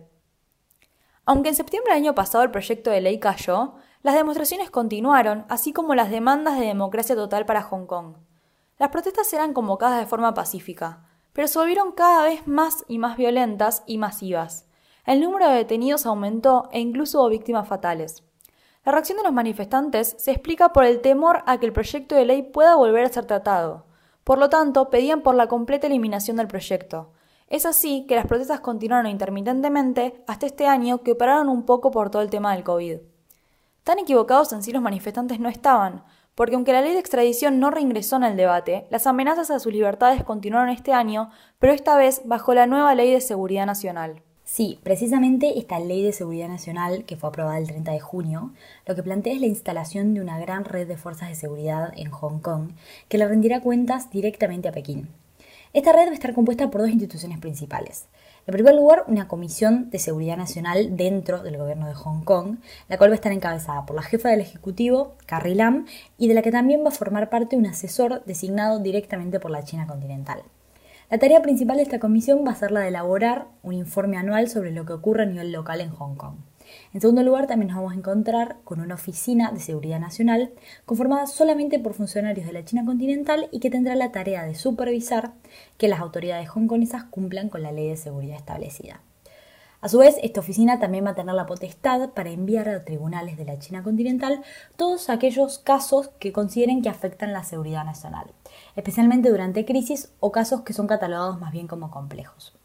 Aunque 1.24 1.50
en 1.50 1.56
septiembre 1.56 1.94
del 1.94 2.02
año 2.02 2.16
pasado 2.16 2.44
el 2.44 2.50
proyecto 2.50 2.90
de 2.90 3.00
ley 3.00 3.20
cayó, 3.20 3.76
las 4.02 4.16
demostraciones 4.16 4.72
continuaron, 4.72 5.46
así 5.48 5.72
como 5.72 5.94
las 5.94 6.10
demandas 6.10 6.58
de 6.58 6.66
democracia 6.66 7.16
total 7.16 7.46
para 7.46 7.62
Hong 7.62 7.86
Kong. 7.86 8.16
Las 8.80 8.90
protestas 8.90 9.32
eran 9.34 9.54
convocadas 9.54 10.00
de 10.00 10.08
forma 10.08 10.34
pacífica, 10.34 11.06
pero 11.32 11.48
se 11.48 11.60
volvieron 11.60 11.92
cada 11.92 12.24
vez 12.24 12.48
más 12.48 12.84
y 12.88 12.98
más 12.98 13.16
violentas 13.16 13.84
y 13.86 14.00
masivas. 14.00 14.66
El 15.06 15.22
número 15.22 15.48
de 15.48 15.58
detenidos 15.58 16.08
aumentó 16.08 16.70
e 16.72 16.80
incluso 16.80 17.20
hubo 17.20 17.30
víctimas 17.30 17.68
fatales. 17.68 18.24
La 18.84 18.94
reacción 18.94 19.20
de 19.20 19.26
los 19.26 19.34
manifestantes 19.34 20.16
se 20.18 20.32
explica 20.32 20.74
por 20.74 20.86
el 20.86 21.02
temor 21.02 21.44
a 21.46 21.60
que 21.60 21.68
el 21.68 21.74
proyecto 21.74 22.16
de 22.16 22.26
ley 22.26 22.42
pueda 22.42 22.74
volver 22.78 23.06
a 23.06 23.10
ser 23.10 23.26
tratado, 23.26 23.86
por 24.26 24.40
lo 24.40 24.50
tanto, 24.50 24.90
pedían 24.90 25.22
por 25.22 25.36
la 25.36 25.48
completa 25.48 25.86
eliminación 25.86 26.38
del 26.38 26.48
proyecto. 26.48 27.12
Es 27.48 27.68
así 27.68 28.08
que 28.08 28.16
las 28.16 28.26
protestas 28.26 28.60
continuaron 28.60 29.06
intermitentemente 29.06 30.24
hasta 30.26 30.48
este 30.48 30.66
año 30.66 31.04
que 31.04 31.14
pararon 31.14 31.48
un 31.48 31.64
poco 31.64 31.92
por 31.92 32.10
todo 32.10 32.24
el 32.24 32.32
tema 32.32 32.54
del 32.54 32.64
COVID. 32.64 32.98
Tan 33.84 34.00
equivocados 34.00 34.52
en 34.52 34.64
sí 34.64 34.72
los 34.72 34.82
manifestantes 34.82 35.40
no 35.40 35.48
estaban, 35.48 36.04
porque 36.34 36.56
aunque 36.56 36.74
la 36.74 36.82
ley 36.82 36.94
de 36.94 37.00
extradición 37.00 37.60
no 37.60 37.70
reingresó 37.70 38.16
en 38.16 38.24
el 38.24 38.36
debate, 38.36 38.88
las 38.90 39.06
amenazas 39.06 39.52
a 39.52 39.60
sus 39.60 39.72
libertades 39.72 40.24
continuaron 40.24 40.70
este 40.70 40.92
año, 40.92 41.30
pero 41.60 41.72
esta 41.72 41.96
vez 41.96 42.24
bajo 42.26 42.56
la 42.56 42.66
nueva 42.66 42.96
ley 42.96 43.12
de 43.12 43.22
seguridad 43.22 43.68
nacional. 43.68 44.24
Sí, 44.46 44.80
precisamente 44.84 45.58
esta 45.58 45.80
Ley 45.80 46.04
de 46.04 46.14
Seguridad 46.14 46.48
Nacional, 46.48 47.04
que 47.06 47.18
fue 47.18 47.30
aprobada 47.30 47.58
el 47.58 47.68
30 47.68 47.92
de 47.92 48.00
junio, 48.00 48.52
lo 48.86 48.96
que 48.96 49.02
plantea 49.02 49.34
es 49.34 49.42
la 49.42 49.48
instalación 49.48 50.14
de 50.14 50.22
una 50.22 50.40
gran 50.40 50.66
red 50.66 50.88
de 50.88 50.98
fuerzas 50.98 51.30
de 51.30 51.36
seguridad 51.36 51.92
en 51.98 52.12
Hong 52.12 52.40
Kong, 52.40 52.70
que 53.10 53.18
le 53.18 53.28
rendirá 53.28 53.60
cuentas 53.62 54.12
directamente 54.12 54.68
a 54.70 54.72
Pekín. 54.72 55.10
Esta 55.74 55.94
red 55.94 56.06
va 56.06 56.12
a 56.12 56.14
estar 56.14 56.36
compuesta 56.36 56.70
por 56.70 56.82
dos 56.82 56.92
instituciones 56.92 57.40
principales. 57.40 58.06
En 58.46 58.54
primer 58.54 58.76
lugar, 58.76 59.04
una 59.08 59.28
comisión 59.28 59.90
de 59.90 59.98
seguridad 59.98 60.38
nacional 60.38 60.96
dentro 60.96 61.42
del 61.42 61.58
gobierno 61.58 61.88
de 61.88 61.96
Hong 61.96 62.24
Kong, 62.24 62.58
la 62.88 63.00
cual 63.00 63.10
va 63.10 63.16
a 63.16 63.16
estar 63.16 63.32
encabezada 63.32 63.88
por 63.88 63.96
la 63.96 64.04
jefa 64.04 64.30
del 64.30 64.42
Ejecutivo, 64.42 65.16
Carrie 65.26 65.56
Lam, 65.56 65.88
y 66.20 66.28
de 66.28 66.36
la 66.36 66.44
que 66.44 66.52
también 66.52 66.84
va 66.84 66.90
a 66.90 66.92
formar 66.92 67.32
parte 67.32 67.58
un 67.58 67.66
asesor 67.66 68.24
designado 68.26 68.78
directamente 68.80 69.40
por 69.40 69.50
la 69.50 69.64
China 69.64 69.88
continental. 69.88 70.44
La 71.12 71.20
tarea 71.20 71.44
principal 71.44 71.78
de 71.78 71.84
esta 71.84 72.00
comisión 72.00 72.44
va 72.46 72.52
a 72.52 72.56
ser 72.56 72.72
la 72.72 72.80
de 72.80 72.88
elaborar 72.88 73.48
un 73.62 73.74
informe 73.74 74.18
anual 74.18 74.50
sobre 74.50 74.72
lo 74.72 74.86
que 74.86 74.94
ocurre 74.94 75.22
a 75.22 75.28
nivel 75.28 75.52
local 75.52 75.80
en 75.80 75.92
Hong 75.92 76.16
Kong. 76.16 76.38
En 76.96 77.02
segundo 77.02 77.22
lugar, 77.22 77.46
también 77.46 77.68
nos 77.68 77.78
vamos 77.78 77.94
a 77.94 77.98
encontrar 77.98 78.58
con 78.64 78.80
una 78.80 78.96
oficina 78.96 79.52
de 79.52 79.60
seguridad 79.60 80.00
nacional 80.00 80.52
conformada 80.86 81.28
solamente 81.28 81.78
por 81.78 81.94
funcionarios 81.94 82.48
de 82.48 82.54
la 82.54 82.66
China 82.66 82.86
continental 82.86 83.50
y 83.52 83.60
que 83.60 83.70
tendrá 83.70 83.94
la 83.94 84.12
tarea 84.12 84.46
de 84.46 84.56
supervisar 84.56 85.34
que 85.78 85.88
las 85.88 86.00
autoridades 86.00 86.50
hongkonesas 86.50 87.04
cumplan 87.04 87.50
con 87.50 87.62
la 87.62 87.72
ley 87.72 87.90
de 87.90 87.98
seguridad 87.98 88.38
establecida. 88.38 89.02
A 89.86 89.88
su 89.88 90.00
vez, 90.00 90.18
esta 90.24 90.40
oficina 90.40 90.80
también 90.80 91.06
va 91.06 91.12
a 91.12 91.14
tener 91.14 91.36
la 91.36 91.46
potestad 91.46 92.10
para 92.10 92.32
enviar 92.32 92.68
a 92.68 92.84
tribunales 92.84 93.38
de 93.38 93.46
la 93.46 93.60
China 93.60 93.84
continental 93.84 94.42
todos 94.78 95.12
aquellos 95.12 95.60
casos 95.60 96.10
que 96.18 96.34
consideren 96.34 96.82
que 96.82 96.90
afectan 96.90 97.34
la 97.34 97.44
seguridad 97.44 97.86
nacional, 97.86 98.32
especialmente 98.76 99.30
durante 99.30 99.64
crisis 99.64 100.12
o 100.20 100.32
casos 100.32 100.62
que 100.62 100.74
son 100.74 100.88
catalogados 100.88 101.40
más 101.40 101.52
bien 101.52 101.68
como 101.68 101.92
complejos. 101.92 102.56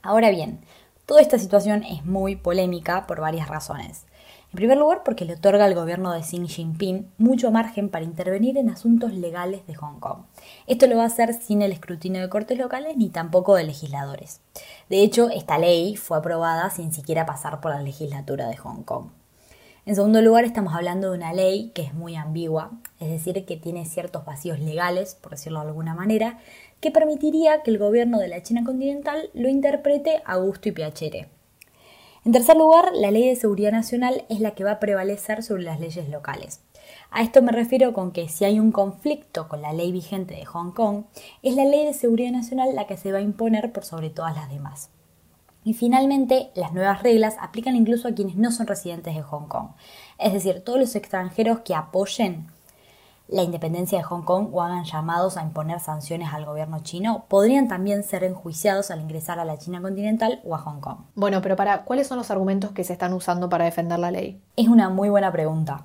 Ahora 0.00 0.30
bien, 0.30 0.60
toda 1.04 1.20
esta 1.20 1.38
situación 1.38 1.84
es 1.84 2.06
muy 2.06 2.36
polémica 2.36 3.06
por 3.06 3.20
varias 3.20 3.48
razones. 3.48 4.06
En 4.52 4.56
primer 4.56 4.78
lugar, 4.78 5.02
porque 5.04 5.24
le 5.24 5.34
otorga 5.34 5.64
al 5.64 5.76
gobierno 5.76 6.12
de 6.12 6.22
Xi 6.22 6.44
Jinping 6.48 7.06
mucho 7.18 7.52
margen 7.52 7.88
para 7.88 8.04
intervenir 8.04 8.58
en 8.58 8.68
asuntos 8.68 9.12
legales 9.14 9.64
de 9.68 9.76
Hong 9.76 10.00
Kong. 10.00 10.24
Esto 10.66 10.88
lo 10.88 10.96
va 10.96 11.04
a 11.04 11.06
hacer 11.06 11.34
sin 11.34 11.62
el 11.62 11.70
escrutinio 11.70 12.20
de 12.20 12.28
cortes 12.28 12.58
locales 12.58 12.96
ni 12.96 13.10
tampoco 13.10 13.54
de 13.54 13.62
legisladores. 13.62 14.40
De 14.88 15.02
hecho, 15.02 15.30
esta 15.30 15.56
ley 15.56 15.94
fue 15.94 16.18
aprobada 16.18 16.68
sin 16.70 16.92
siquiera 16.92 17.26
pasar 17.26 17.60
por 17.60 17.70
la 17.70 17.80
legislatura 17.80 18.48
de 18.48 18.56
Hong 18.56 18.82
Kong. 18.82 19.10
En 19.86 19.94
segundo 19.94 20.20
lugar, 20.20 20.44
estamos 20.44 20.74
hablando 20.74 21.10
de 21.10 21.18
una 21.18 21.32
ley 21.32 21.70
que 21.72 21.82
es 21.82 21.94
muy 21.94 22.16
ambigua, 22.16 22.72
es 22.98 23.08
decir, 23.08 23.44
que 23.46 23.56
tiene 23.56 23.86
ciertos 23.86 24.24
vacíos 24.24 24.58
legales, 24.58 25.14
por 25.14 25.30
decirlo 25.30 25.60
de 25.60 25.68
alguna 25.68 25.94
manera, 25.94 26.38
que 26.80 26.90
permitiría 26.90 27.62
que 27.62 27.70
el 27.70 27.78
gobierno 27.78 28.18
de 28.18 28.28
la 28.28 28.42
China 28.42 28.64
continental 28.64 29.30
lo 29.32 29.48
interprete 29.48 30.22
a 30.26 30.36
gusto 30.36 30.68
y 30.68 30.72
piacere. 30.72 31.28
En 32.22 32.32
tercer 32.32 32.56
lugar, 32.56 32.90
la 32.94 33.10
ley 33.10 33.26
de 33.26 33.36
seguridad 33.36 33.72
nacional 33.72 34.24
es 34.28 34.40
la 34.40 34.50
que 34.50 34.62
va 34.62 34.72
a 34.72 34.80
prevalecer 34.80 35.42
sobre 35.42 35.62
las 35.62 35.80
leyes 35.80 36.10
locales. 36.10 36.60
A 37.10 37.22
esto 37.22 37.40
me 37.40 37.50
refiero 37.50 37.94
con 37.94 38.12
que 38.12 38.28
si 38.28 38.44
hay 38.44 38.60
un 38.60 38.72
conflicto 38.72 39.48
con 39.48 39.62
la 39.62 39.72
ley 39.72 39.90
vigente 39.90 40.34
de 40.34 40.44
Hong 40.44 40.72
Kong, 40.72 41.04
es 41.42 41.56
la 41.56 41.64
ley 41.64 41.86
de 41.86 41.94
seguridad 41.94 42.30
nacional 42.30 42.74
la 42.74 42.86
que 42.86 42.98
se 42.98 43.10
va 43.10 43.18
a 43.18 43.22
imponer 43.22 43.72
por 43.72 43.84
sobre 43.84 44.10
todas 44.10 44.36
las 44.36 44.50
demás. 44.50 44.90
Y 45.64 45.72
finalmente, 45.72 46.50
las 46.54 46.74
nuevas 46.74 47.02
reglas 47.02 47.36
aplican 47.40 47.74
incluso 47.74 48.08
a 48.08 48.12
quienes 48.12 48.36
no 48.36 48.52
son 48.52 48.66
residentes 48.66 49.14
de 49.14 49.22
Hong 49.22 49.48
Kong, 49.48 49.70
es 50.18 50.34
decir, 50.34 50.62
todos 50.62 50.78
los 50.78 50.94
extranjeros 50.96 51.60
que 51.60 51.74
apoyen 51.74 52.48
la 53.30 53.44
independencia 53.44 53.98
de 53.98 54.04
Hong 54.04 54.22
Kong 54.22 54.48
o 54.52 54.60
hagan 54.60 54.84
llamados 54.84 55.36
a 55.36 55.42
imponer 55.42 55.78
sanciones 55.78 56.32
al 56.32 56.44
gobierno 56.44 56.80
chino, 56.82 57.26
podrían 57.28 57.68
también 57.68 58.02
ser 58.02 58.24
enjuiciados 58.24 58.90
al 58.90 59.00
ingresar 59.00 59.38
a 59.38 59.44
la 59.44 59.56
China 59.56 59.80
continental 59.80 60.40
o 60.44 60.56
a 60.56 60.58
Hong 60.58 60.80
Kong. 60.80 60.98
Bueno, 61.14 61.40
pero 61.40 61.54
para, 61.54 61.84
¿cuáles 61.84 62.08
son 62.08 62.18
los 62.18 62.30
argumentos 62.32 62.72
que 62.72 62.82
se 62.82 62.92
están 62.92 63.12
usando 63.12 63.48
para 63.48 63.64
defender 63.64 64.00
la 64.00 64.10
ley? 64.10 64.40
Es 64.56 64.66
una 64.66 64.88
muy 64.90 65.08
buena 65.08 65.30
pregunta. 65.30 65.84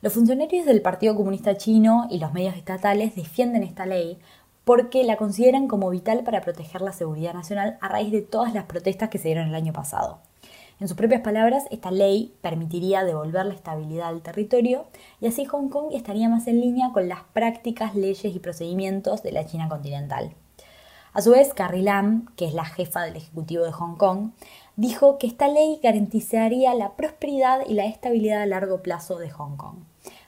Los 0.00 0.12
funcionarios 0.12 0.64
del 0.64 0.80
Partido 0.80 1.16
Comunista 1.16 1.56
Chino 1.56 2.06
y 2.08 2.18
los 2.20 2.32
medios 2.32 2.54
estatales 2.54 3.16
defienden 3.16 3.64
esta 3.64 3.84
ley 3.84 4.18
porque 4.64 5.02
la 5.02 5.16
consideran 5.16 5.66
como 5.66 5.90
vital 5.90 6.22
para 6.22 6.40
proteger 6.40 6.82
la 6.82 6.92
seguridad 6.92 7.34
nacional 7.34 7.78
a 7.80 7.88
raíz 7.88 8.12
de 8.12 8.22
todas 8.22 8.54
las 8.54 8.64
protestas 8.64 9.08
que 9.08 9.18
se 9.18 9.28
dieron 9.28 9.48
el 9.48 9.54
año 9.54 9.72
pasado. 9.72 10.18
En 10.78 10.88
sus 10.88 10.96
propias 10.96 11.22
palabras, 11.22 11.64
esta 11.70 11.90
ley 11.90 12.34
permitiría 12.42 13.02
devolver 13.02 13.46
la 13.46 13.54
estabilidad 13.54 14.08
al 14.08 14.20
territorio 14.20 14.84
y 15.20 15.26
así 15.26 15.46
Hong 15.46 15.70
Kong 15.70 15.86
estaría 15.92 16.28
más 16.28 16.46
en 16.48 16.60
línea 16.60 16.90
con 16.92 17.08
las 17.08 17.20
prácticas, 17.32 17.94
leyes 17.94 18.34
y 18.34 18.38
procedimientos 18.38 19.22
de 19.22 19.32
la 19.32 19.46
China 19.46 19.70
continental. 19.70 20.34
A 21.14 21.22
su 21.22 21.30
vez, 21.30 21.54
Carrie 21.54 21.82
Lam, 21.82 22.26
que 22.36 22.44
es 22.44 22.52
la 22.52 22.66
jefa 22.66 23.00
del 23.04 23.16
Ejecutivo 23.16 23.64
de 23.64 23.72
Hong 23.72 23.96
Kong, 23.96 24.32
dijo 24.76 25.16
que 25.16 25.26
esta 25.26 25.48
ley 25.48 25.80
garantizaría 25.82 26.74
la 26.74 26.92
prosperidad 26.94 27.60
y 27.66 27.72
la 27.72 27.86
estabilidad 27.86 28.42
a 28.42 28.46
largo 28.46 28.82
plazo 28.82 29.16
de 29.16 29.30
Hong 29.30 29.56
Kong. 29.56 29.76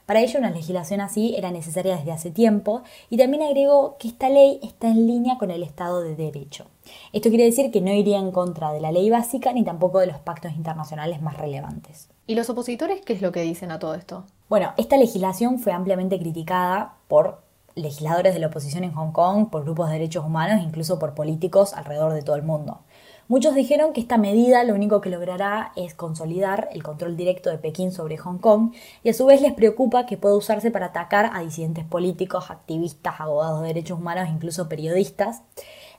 Para 0.07 0.21
ello, 0.21 0.39
una 0.39 0.49
legislación 0.49 1.01
así 1.01 1.35
era 1.37 1.51
necesaria 1.51 1.95
desde 1.95 2.11
hace 2.11 2.31
tiempo 2.31 2.81
y 3.11 3.17
también 3.17 3.43
agregó 3.43 3.97
que 3.99 4.07
esta 4.07 4.29
ley 4.29 4.59
está 4.63 4.87
en 4.87 5.05
línea 5.05 5.37
con 5.37 5.51
el 5.51 5.61
Estado 5.61 6.01
de 6.01 6.15
Derecho. 6.15 6.65
Esto 7.13 7.29
quiere 7.29 7.45
decir 7.45 7.71
que 7.71 7.81
no 7.81 7.91
iría 7.91 8.19
en 8.19 8.31
contra 8.31 8.71
de 8.71 8.81
la 8.81 8.91
ley 8.91 9.09
básica 9.09 9.53
ni 9.53 9.63
tampoco 9.63 9.99
de 9.99 10.07
los 10.07 10.17
pactos 10.17 10.53
internacionales 10.53 11.21
más 11.21 11.37
relevantes. 11.37 12.09
¿Y 12.27 12.35
los 12.35 12.49
opositores 12.49 13.01
qué 13.01 13.13
es 13.13 13.21
lo 13.21 13.31
que 13.31 13.41
dicen 13.41 13.71
a 13.71 13.79
todo 13.79 13.95
esto? 13.95 14.25
Bueno, 14.49 14.73
esta 14.77 14.97
legislación 14.97 15.59
fue 15.59 15.73
ampliamente 15.73 16.19
criticada 16.19 16.95
por 17.07 17.41
legisladores 17.75 18.33
de 18.33 18.39
la 18.39 18.47
oposición 18.47 18.83
en 18.83 18.93
Hong 18.93 19.11
Kong, 19.11 19.49
por 19.49 19.63
grupos 19.63 19.87
de 19.87 19.93
derechos 19.93 20.25
humanos, 20.25 20.61
incluso 20.63 20.99
por 20.99 21.13
políticos 21.13 21.73
alrededor 21.73 22.13
de 22.13 22.21
todo 22.21 22.35
el 22.35 22.43
mundo. 22.43 22.81
Muchos 23.29 23.53
dijeron 23.53 23.93
que 23.93 24.01
esta 24.01 24.17
medida 24.17 24.63
lo 24.63 24.73
único 24.73 25.01
que 25.01 25.11
logrará 25.11 25.71
es 25.75 25.93
consolidar 25.93 26.67
el 26.71 26.81
control 26.81 27.15
directo 27.15 27.51
de 27.51 27.59
Pekín 27.59 27.91
sobre 27.91 28.17
Hong 28.17 28.39
Kong 28.39 28.73
y 29.03 29.09
a 29.09 29.13
su 29.13 29.27
vez 29.27 29.39
les 29.39 29.53
preocupa 29.53 30.07
que 30.07 30.17
pueda 30.17 30.35
usarse 30.35 30.71
para 30.71 30.87
atacar 30.87 31.29
a 31.31 31.41
disidentes 31.41 31.85
políticos, 31.85 32.49
activistas, 32.49 33.19
abogados 33.19 33.61
de 33.61 33.67
derechos 33.67 33.99
humanos 33.99 34.29
incluso 34.31 34.67
periodistas, 34.67 35.43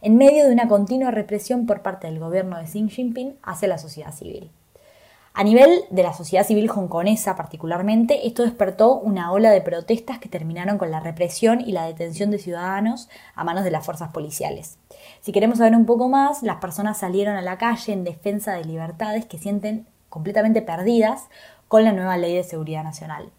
en 0.02 0.16
medio 0.16 0.46
de 0.46 0.52
una 0.52 0.68
continua 0.68 1.10
represión 1.10 1.66
por 1.66 1.82
parte 1.82 2.06
del 2.06 2.18
gobierno 2.18 2.58
de 2.58 2.64
Xi 2.64 2.88
Jinping 2.88 3.36
hacia 3.42 3.68
la 3.68 3.78
sociedad 3.78 4.14
civil. 4.14 4.50
A 5.32 5.44
nivel 5.44 5.84
de 5.90 6.02
la 6.02 6.12
sociedad 6.12 6.44
civil 6.44 6.68
hongkonesa 6.68 7.36
particularmente, 7.36 8.26
esto 8.26 8.42
despertó 8.42 8.98
una 8.98 9.30
ola 9.30 9.50
de 9.50 9.60
protestas 9.60 10.18
que 10.18 10.28
terminaron 10.28 10.76
con 10.76 10.90
la 10.90 10.98
represión 10.98 11.60
y 11.60 11.72
la 11.72 11.86
detención 11.86 12.30
de 12.30 12.38
ciudadanos 12.38 13.08
a 13.36 13.44
manos 13.44 13.62
de 13.62 13.70
las 13.70 13.84
fuerzas 13.84 14.10
policiales. 14.10 14.78
Si 15.20 15.30
queremos 15.30 15.58
saber 15.58 15.76
un 15.76 15.86
poco 15.86 16.08
más, 16.08 16.42
las 16.42 16.56
personas 16.56 16.98
salieron 16.98 17.36
a 17.36 17.42
la 17.42 17.58
calle 17.58 17.92
en 17.92 18.02
defensa 18.02 18.54
de 18.54 18.64
libertades 18.64 19.24
que 19.24 19.38
sienten 19.38 19.86
completamente 20.08 20.62
perdidas 20.62 21.28
con 21.68 21.84
la 21.84 21.92
nueva 21.92 22.16
ley 22.16 22.34
de 22.34 22.42
seguridad 22.42 22.82
nacional. 22.82 23.30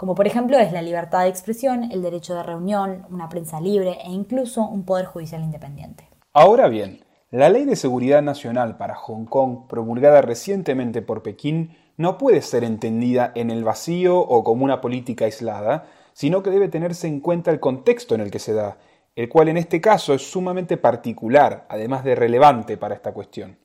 Como 0.00 0.14
por 0.14 0.26
ejemplo 0.26 0.58
es 0.58 0.72
la 0.72 0.80
libertad 0.80 1.24
de 1.24 1.28
expresión, 1.28 1.92
el 1.92 2.00
derecho 2.00 2.34
de 2.34 2.42
reunión, 2.42 3.04
una 3.10 3.28
prensa 3.28 3.60
libre 3.60 3.98
e 4.02 4.10
incluso 4.10 4.62
un 4.62 4.86
poder 4.86 5.04
judicial 5.04 5.42
independiente. 5.42 6.08
Ahora 6.32 6.68
bien, 6.68 7.04
la 7.30 7.50
Ley 7.50 7.66
de 7.66 7.76
Seguridad 7.76 8.22
Nacional 8.22 8.78
para 8.78 8.94
Hong 8.94 9.26
Kong, 9.26 9.66
promulgada 9.68 10.22
recientemente 10.22 11.02
por 11.02 11.22
Pekín, 11.22 11.76
no 11.98 12.16
puede 12.16 12.40
ser 12.40 12.64
entendida 12.64 13.30
en 13.34 13.50
el 13.50 13.62
vacío 13.62 14.18
o 14.18 14.42
como 14.42 14.64
una 14.64 14.80
política 14.80 15.26
aislada, 15.26 15.84
sino 16.14 16.42
que 16.42 16.48
debe 16.48 16.68
tenerse 16.68 17.06
en 17.06 17.20
cuenta 17.20 17.50
el 17.50 17.60
contexto 17.60 18.14
en 18.14 18.22
el 18.22 18.30
que 18.30 18.38
se 18.38 18.54
da, 18.54 18.78
el 19.16 19.28
cual 19.28 19.50
en 19.50 19.58
este 19.58 19.82
caso 19.82 20.14
es 20.14 20.22
sumamente 20.22 20.78
particular, 20.78 21.66
además 21.68 22.04
de 22.04 22.14
relevante 22.14 22.78
para 22.78 22.94
esta 22.94 23.12
cuestión. 23.12 23.58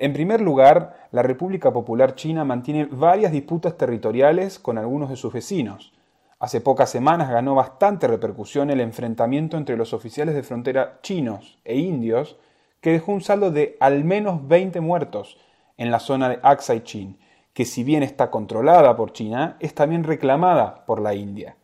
En 0.00 0.14
primer 0.14 0.40
lugar, 0.40 0.96
la 1.12 1.22
República 1.22 1.74
Popular 1.74 2.14
China 2.14 2.42
mantiene 2.42 2.88
varias 2.90 3.32
disputas 3.32 3.76
territoriales 3.76 4.58
con 4.58 4.78
algunos 4.78 5.10
de 5.10 5.16
sus 5.16 5.30
vecinos. 5.30 5.92
Hace 6.38 6.62
pocas 6.62 6.88
semanas 6.88 7.28
ganó 7.28 7.54
bastante 7.54 8.08
repercusión 8.08 8.70
el 8.70 8.80
enfrentamiento 8.80 9.58
entre 9.58 9.76
los 9.76 9.92
oficiales 9.92 10.34
de 10.34 10.42
frontera 10.42 11.00
chinos 11.02 11.58
e 11.66 11.76
indios 11.76 12.38
que 12.80 12.92
dejó 12.92 13.12
un 13.12 13.20
saldo 13.20 13.50
de 13.50 13.76
al 13.78 14.04
menos 14.04 14.48
20 14.48 14.80
muertos 14.80 15.36
en 15.76 15.90
la 15.90 16.00
zona 16.00 16.30
de 16.30 16.38
Aksai 16.42 16.82
Chin, 16.82 17.18
que 17.52 17.66
si 17.66 17.84
bien 17.84 18.02
está 18.02 18.30
controlada 18.30 18.96
por 18.96 19.12
China, 19.12 19.58
es 19.60 19.74
también 19.74 20.04
reclamada 20.04 20.86
por 20.86 21.02
la 21.02 21.14
India. 21.14 21.56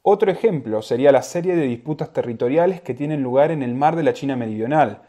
Otro 0.00 0.30
ejemplo 0.30 0.80
sería 0.80 1.12
la 1.12 1.20
serie 1.20 1.54
de 1.54 1.66
disputas 1.66 2.14
territoriales 2.14 2.80
que 2.80 2.94
tienen 2.94 3.22
lugar 3.22 3.50
en 3.50 3.62
el 3.62 3.74
mar 3.74 3.94
de 3.94 4.04
la 4.04 4.14
China 4.14 4.36
Meridional, 4.36 5.02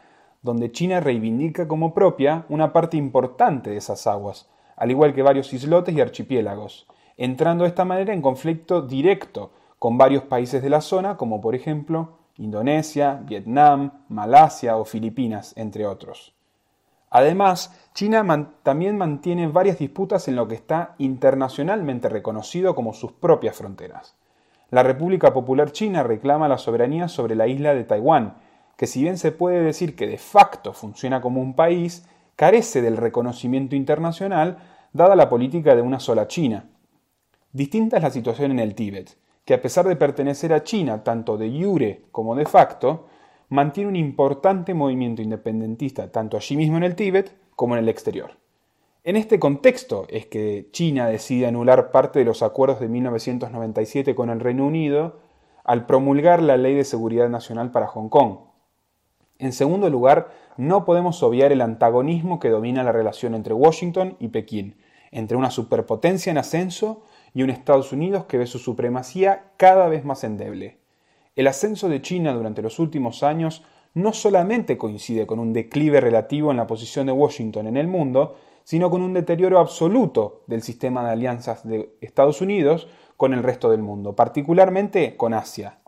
donde 0.46 0.70
China 0.70 1.00
reivindica 1.00 1.66
como 1.66 1.92
propia 1.92 2.46
una 2.48 2.72
parte 2.72 2.96
importante 2.96 3.70
de 3.70 3.78
esas 3.78 4.06
aguas, 4.06 4.48
al 4.76 4.92
igual 4.92 5.12
que 5.12 5.22
varios 5.22 5.52
islotes 5.52 5.94
y 5.94 6.00
archipiélagos, 6.00 6.86
entrando 7.16 7.64
de 7.64 7.68
esta 7.68 7.84
manera 7.84 8.14
en 8.14 8.22
conflicto 8.22 8.80
directo 8.80 9.50
con 9.80 9.98
varios 9.98 10.22
países 10.22 10.62
de 10.62 10.70
la 10.70 10.80
zona, 10.80 11.16
como 11.16 11.40
por 11.40 11.56
ejemplo 11.56 12.18
Indonesia, 12.36 13.20
Vietnam, 13.24 14.04
Malasia 14.08 14.76
o 14.76 14.84
Filipinas, 14.84 15.52
entre 15.56 15.84
otros. 15.84 16.32
Además, 17.10 17.74
China 17.92 18.52
también 18.62 18.96
mantiene 18.96 19.48
varias 19.48 19.78
disputas 19.78 20.28
en 20.28 20.36
lo 20.36 20.46
que 20.46 20.54
está 20.54 20.94
internacionalmente 20.98 22.08
reconocido 22.08 22.76
como 22.76 22.92
sus 22.92 23.12
propias 23.12 23.56
fronteras. 23.56 24.14
La 24.70 24.84
República 24.84 25.32
Popular 25.32 25.72
China 25.72 26.04
reclama 26.04 26.48
la 26.48 26.58
soberanía 26.58 27.08
sobre 27.08 27.34
la 27.34 27.48
isla 27.48 27.74
de 27.74 27.84
Taiwán, 27.84 28.45
que 28.76 28.86
si 28.86 29.02
bien 29.02 29.18
se 29.18 29.32
puede 29.32 29.62
decir 29.62 29.96
que 29.96 30.06
de 30.06 30.18
facto 30.18 30.72
funciona 30.72 31.20
como 31.20 31.40
un 31.40 31.54
país, 31.54 32.06
carece 32.36 32.82
del 32.82 32.96
reconocimiento 32.96 33.74
internacional 33.76 34.58
dada 34.92 35.16
la 35.16 35.28
política 35.28 35.74
de 35.74 35.82
una 35.82 36.00
sola 36.00 36.28
China. 36.28 36.68
Distinta 37.52 37.96
es 37.96 38.02
la 38.02 38.10
situación 38.10 38.50
en 38.50 38.58
el 38.58 38.74
Tíbet 38.74 39.16
que 39.46 39.54
a 39.54 39.62
pesar 39.62 39.86
de 39.86 39.96
pertenecer 39.96 40.52
a 40.52 40.64
China 40.64 41.04
tanto 41.04 41.38
de 41.38 41.48
jure 41.48 42.02
como 42.10 42.34
de 42.34 42.44
facto, 42.44 43.06
mantiene 43.48 43.88
un 43.88 43.96
importante 43.96 44.74
movimiento 44.74 45.22
independentista 45.22 46.10
tanto 46.10 46.36
allí 46.36 46.56
mismo 46.56 46.76
en 46.76 46.82
el 46.82 46.96
Tíbet 46.96 47.32
como 47.54 47.76
en 47.76 47.84
el 47.84 47.88
exterior. 47.88 48.32
En 49.04 49.14
este 49.14 49.38
contexto 49.38 50.04
es 50.10 50.26
que 50.26 50.68
China 50.72 51.06
decide 51.06 51.46
anular 51.46 51.92
parte 51.92 52.18
de 52.18 52.24
los 52.24 52.42
acuerdos 52.42 52.80
de 52.80 52.88
1997 52.88 54.16
con 54.16 54.30
el 54.30 54.40
Reino 54.40 54.66
Unido 54.66 55.20
al 55.62 55.86
promulgar 55.86 56.42
la 56.42 56.56
Ley 56.56 56.74
de 56.74 56.84
Seguridad 56.84 57.28
Nacional 57.28 57.70
para 57.70 57.86
Hong 57.86 58.08
Kong. 58.08 58.38
En 59.38 59.52
segundo 59.52 59.90
lugar, 59.90 60.30
no 60.56 60.84
podemos 60.84 61.22
obviar 61.22 61.52
el 61.52 61.60
antagonismo 61.60 62.40
que 62.40 62.48
domina 62.48 62.82
la 62.82 62.92
relación 62.92 63.34
entre 63.34 63.52
Washington 63.52 64.16
y 64.18 64.28
Pekín, 64.28 64.76
entre 65.10 65.36
una 65.36 65.50
superpotencia 65.50 66.30
en 66.30 66.38
ascenso 66.38 67.02
y 67.34 67.42
un 67.42 67.50
Estados 67.50 67.92
Unidos 67.92 68.24
que 68.24 68.38
ve 68.38 68.46
su 68.46 68.58
supremacía 68.58 69.52
cada 69.56 69.88
vez 69.88 70.04
más 70.04 70.24
endeble. 70.24 70.78
El 71.34 71.48
ascenso 71.48 71.88
de 71.90 72.00
China 72.00 72.32
durante 72.32 72.62
los 72.62 72.78
últimos 72.78 73.22
años 73.22 73.62
no 73.92 74.14
solamente 74.14 74.78
coincide 74.78 75.26
con 75.26 75.38
un 75.38 75.52
declive 75.52 76.00
relativo 76.00 76.50
en 76.50 76.56
la 76.56 76.66
posición 76.66 77.06
de 77.06 77.12
Washington 77.12 77.66
en 77.66 77.76
el 77.76 77.88
mundo, 77.88 78.36
sino 78.64 78.90
con 78.90 79.02
un 79.02 79.12
deterioro 79.12 79.58
absoluto 79.58 80.42
del 80.46 80.62
sistema 80.62 81.04
de 81.04 81.12
alianzas 81.12 81.66
de 81.66 81.94
Estados 82.00 82.40
Unidos 82.40 82.88
con 83.16 83.32
el 83.32 83.42
resto 83.42 83.70
del 83.70 83.82
mundo, 83.82 84.14
particularmente 84.14 85.16
con 85.16 85.34
Asia. 85.34 85.78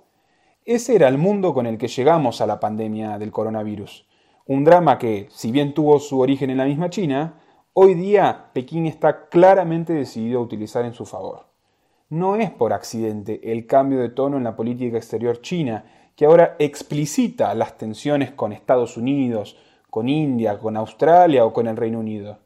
Ese 0.68 0.94
era 0.94 1.08
el 1.08 1.16
mundo 1.16 1.54
con 1.54 1.66
el 1.66 1.78
que 1.78 1.88
llegamos 1.88 2.42
a 2.42 2.46
la 2.46 2.60
pandemia 2.60 3.16
del 3.16 3.32
coronavirus. 3.32 4.06
Un 4.44 4.64
drama 4.64 4.98
que, 4.98 5.26
si 5.30 5.50
bien 5.50 5.72
tuvo 5.72 5.98
su 5.98 6.20
origen 6.20 6.50
en 6.50 6.58
la 6.58 6.66
misma 6.66 6.90
China, 6.90 7.40
Hoy 7.80 7.94
día 7.94 8.50
Pekín 8.52 8.86
está 8.86 9.28
claramente 9.28 9.94
decidido 9.94 10.40
a 10.40 10.42
utilizar 10.42 10.84
en 10.84 10.94
su 10.94 11.06
favor. 11.06 11.46
No 12.08 12.34
es 12.34 12.50
por 12.50 12.72
accidente 12.72 13.52
el 13.52 13.66
cambio 13.68 14.00
de 14.00 14.08
tono 14.08 14.36
en 14.36 14.42
la 14.42 14.56
política 14.56 14.96
exterior 14.96 15.40
china, 15.40 15.84
que 16.16 16.26
ahora 16.26 16.56
explicita 16.58 17.54
las 17.54 17.78
tensiones 17.78 18.32
con 18.32 18.52
Estados 18.52 18.96
Unidos, 18.96 19.56
con 19.90 20.08
India, 20.08 20.58
con 20.58 20.76
Australia 20.76 21.46
o 21.46 21.52
con 21.52 21.68
el 21.68 21.76
Reino 21.76 22.00
Unido. 22.00 22.40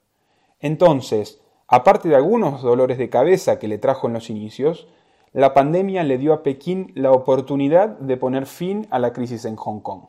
Entonces, 0.61 1.41
aparte 1.67 2.11
de 2.11 2.17
algunos 2.17 2.61
dolores 2.61 2.99
de 2.99 3.09
cabeza 3.09 3.59
que 3.59 3.69
le 3.69 3.79
trajo 3.79 4.07
en 4.07 4.13
los 4.13 4.29
inicios, 4.29 4.87
la 5.33 5.55
pandemia 5.55 6.03
le 6.03 6.19
dio 6.19 6.35
a 6.35 6.43
Pekín 6.43 6.93
la 6.95 7.11
oportunidad 7.11 7.89
de 7.99 8.17
poner 8.19 8.47
fin 8.47 8.87
a 8.91 8.99
la 8.99 9.13
crisis 9.13 9.47
en 9.47 9.57
Hong 9.57 9.81
Kong. 9.81 10.03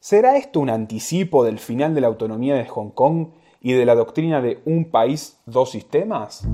¿Será 0.00 0.36
esto 0.36 0.60
un 0.60 0.70
anticipo 0.70 1.44
del 1.44 1.58
final 1.58 1.94
de 1.94 2.00
la 2.00 2.06
autonomía 2.06 2.54
de 2.54 2.66
Hong 2.66 2.90
Kong 2.90 3.28
y 3.60 3.72
de 3.74 3.84
la 3.84 3.94
doctrina 3.94 4.40
de 4.40 4.62
un 4.64 4.90
país, 4.90 5.38
dos 5.44 5.70
sistemas? 5.70 6.48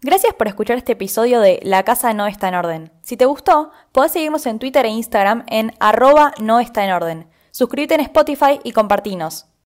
Gracias 0.00 0.34
por 0.34 0.46
escuchar 0.46 0.76
este 0.76 0.92
episodio 0.92 1.40
de 1.40 1.58
La 1.64 1.82
Casa 1.82 2.14
No 2.14 2.28
Está 2.28 2.48
en 2.48 2.54
Orden. 2.54 2.92
Si 3.02 3.16
te 3.16 3.26
gustó, 3.26 3.72
podés 3.90 4.12
seguirnos 4.12 4.46
en 4.46 4.60
Twitter 4.60 4.86
e 4.86 4.90
Instagram 4.90 5.44
en 5.48 5.72
arroba 5.80 6.32
no 6.40 6.60
está 6.60 6.84
en 6.84 6.92
orden. 6.92 7.26
Suscríbete 7.50 7.94
en 7.94 8.02
Spotify 8.02 8.60
y 8.62 8.70
compartinos. 8.70 9.48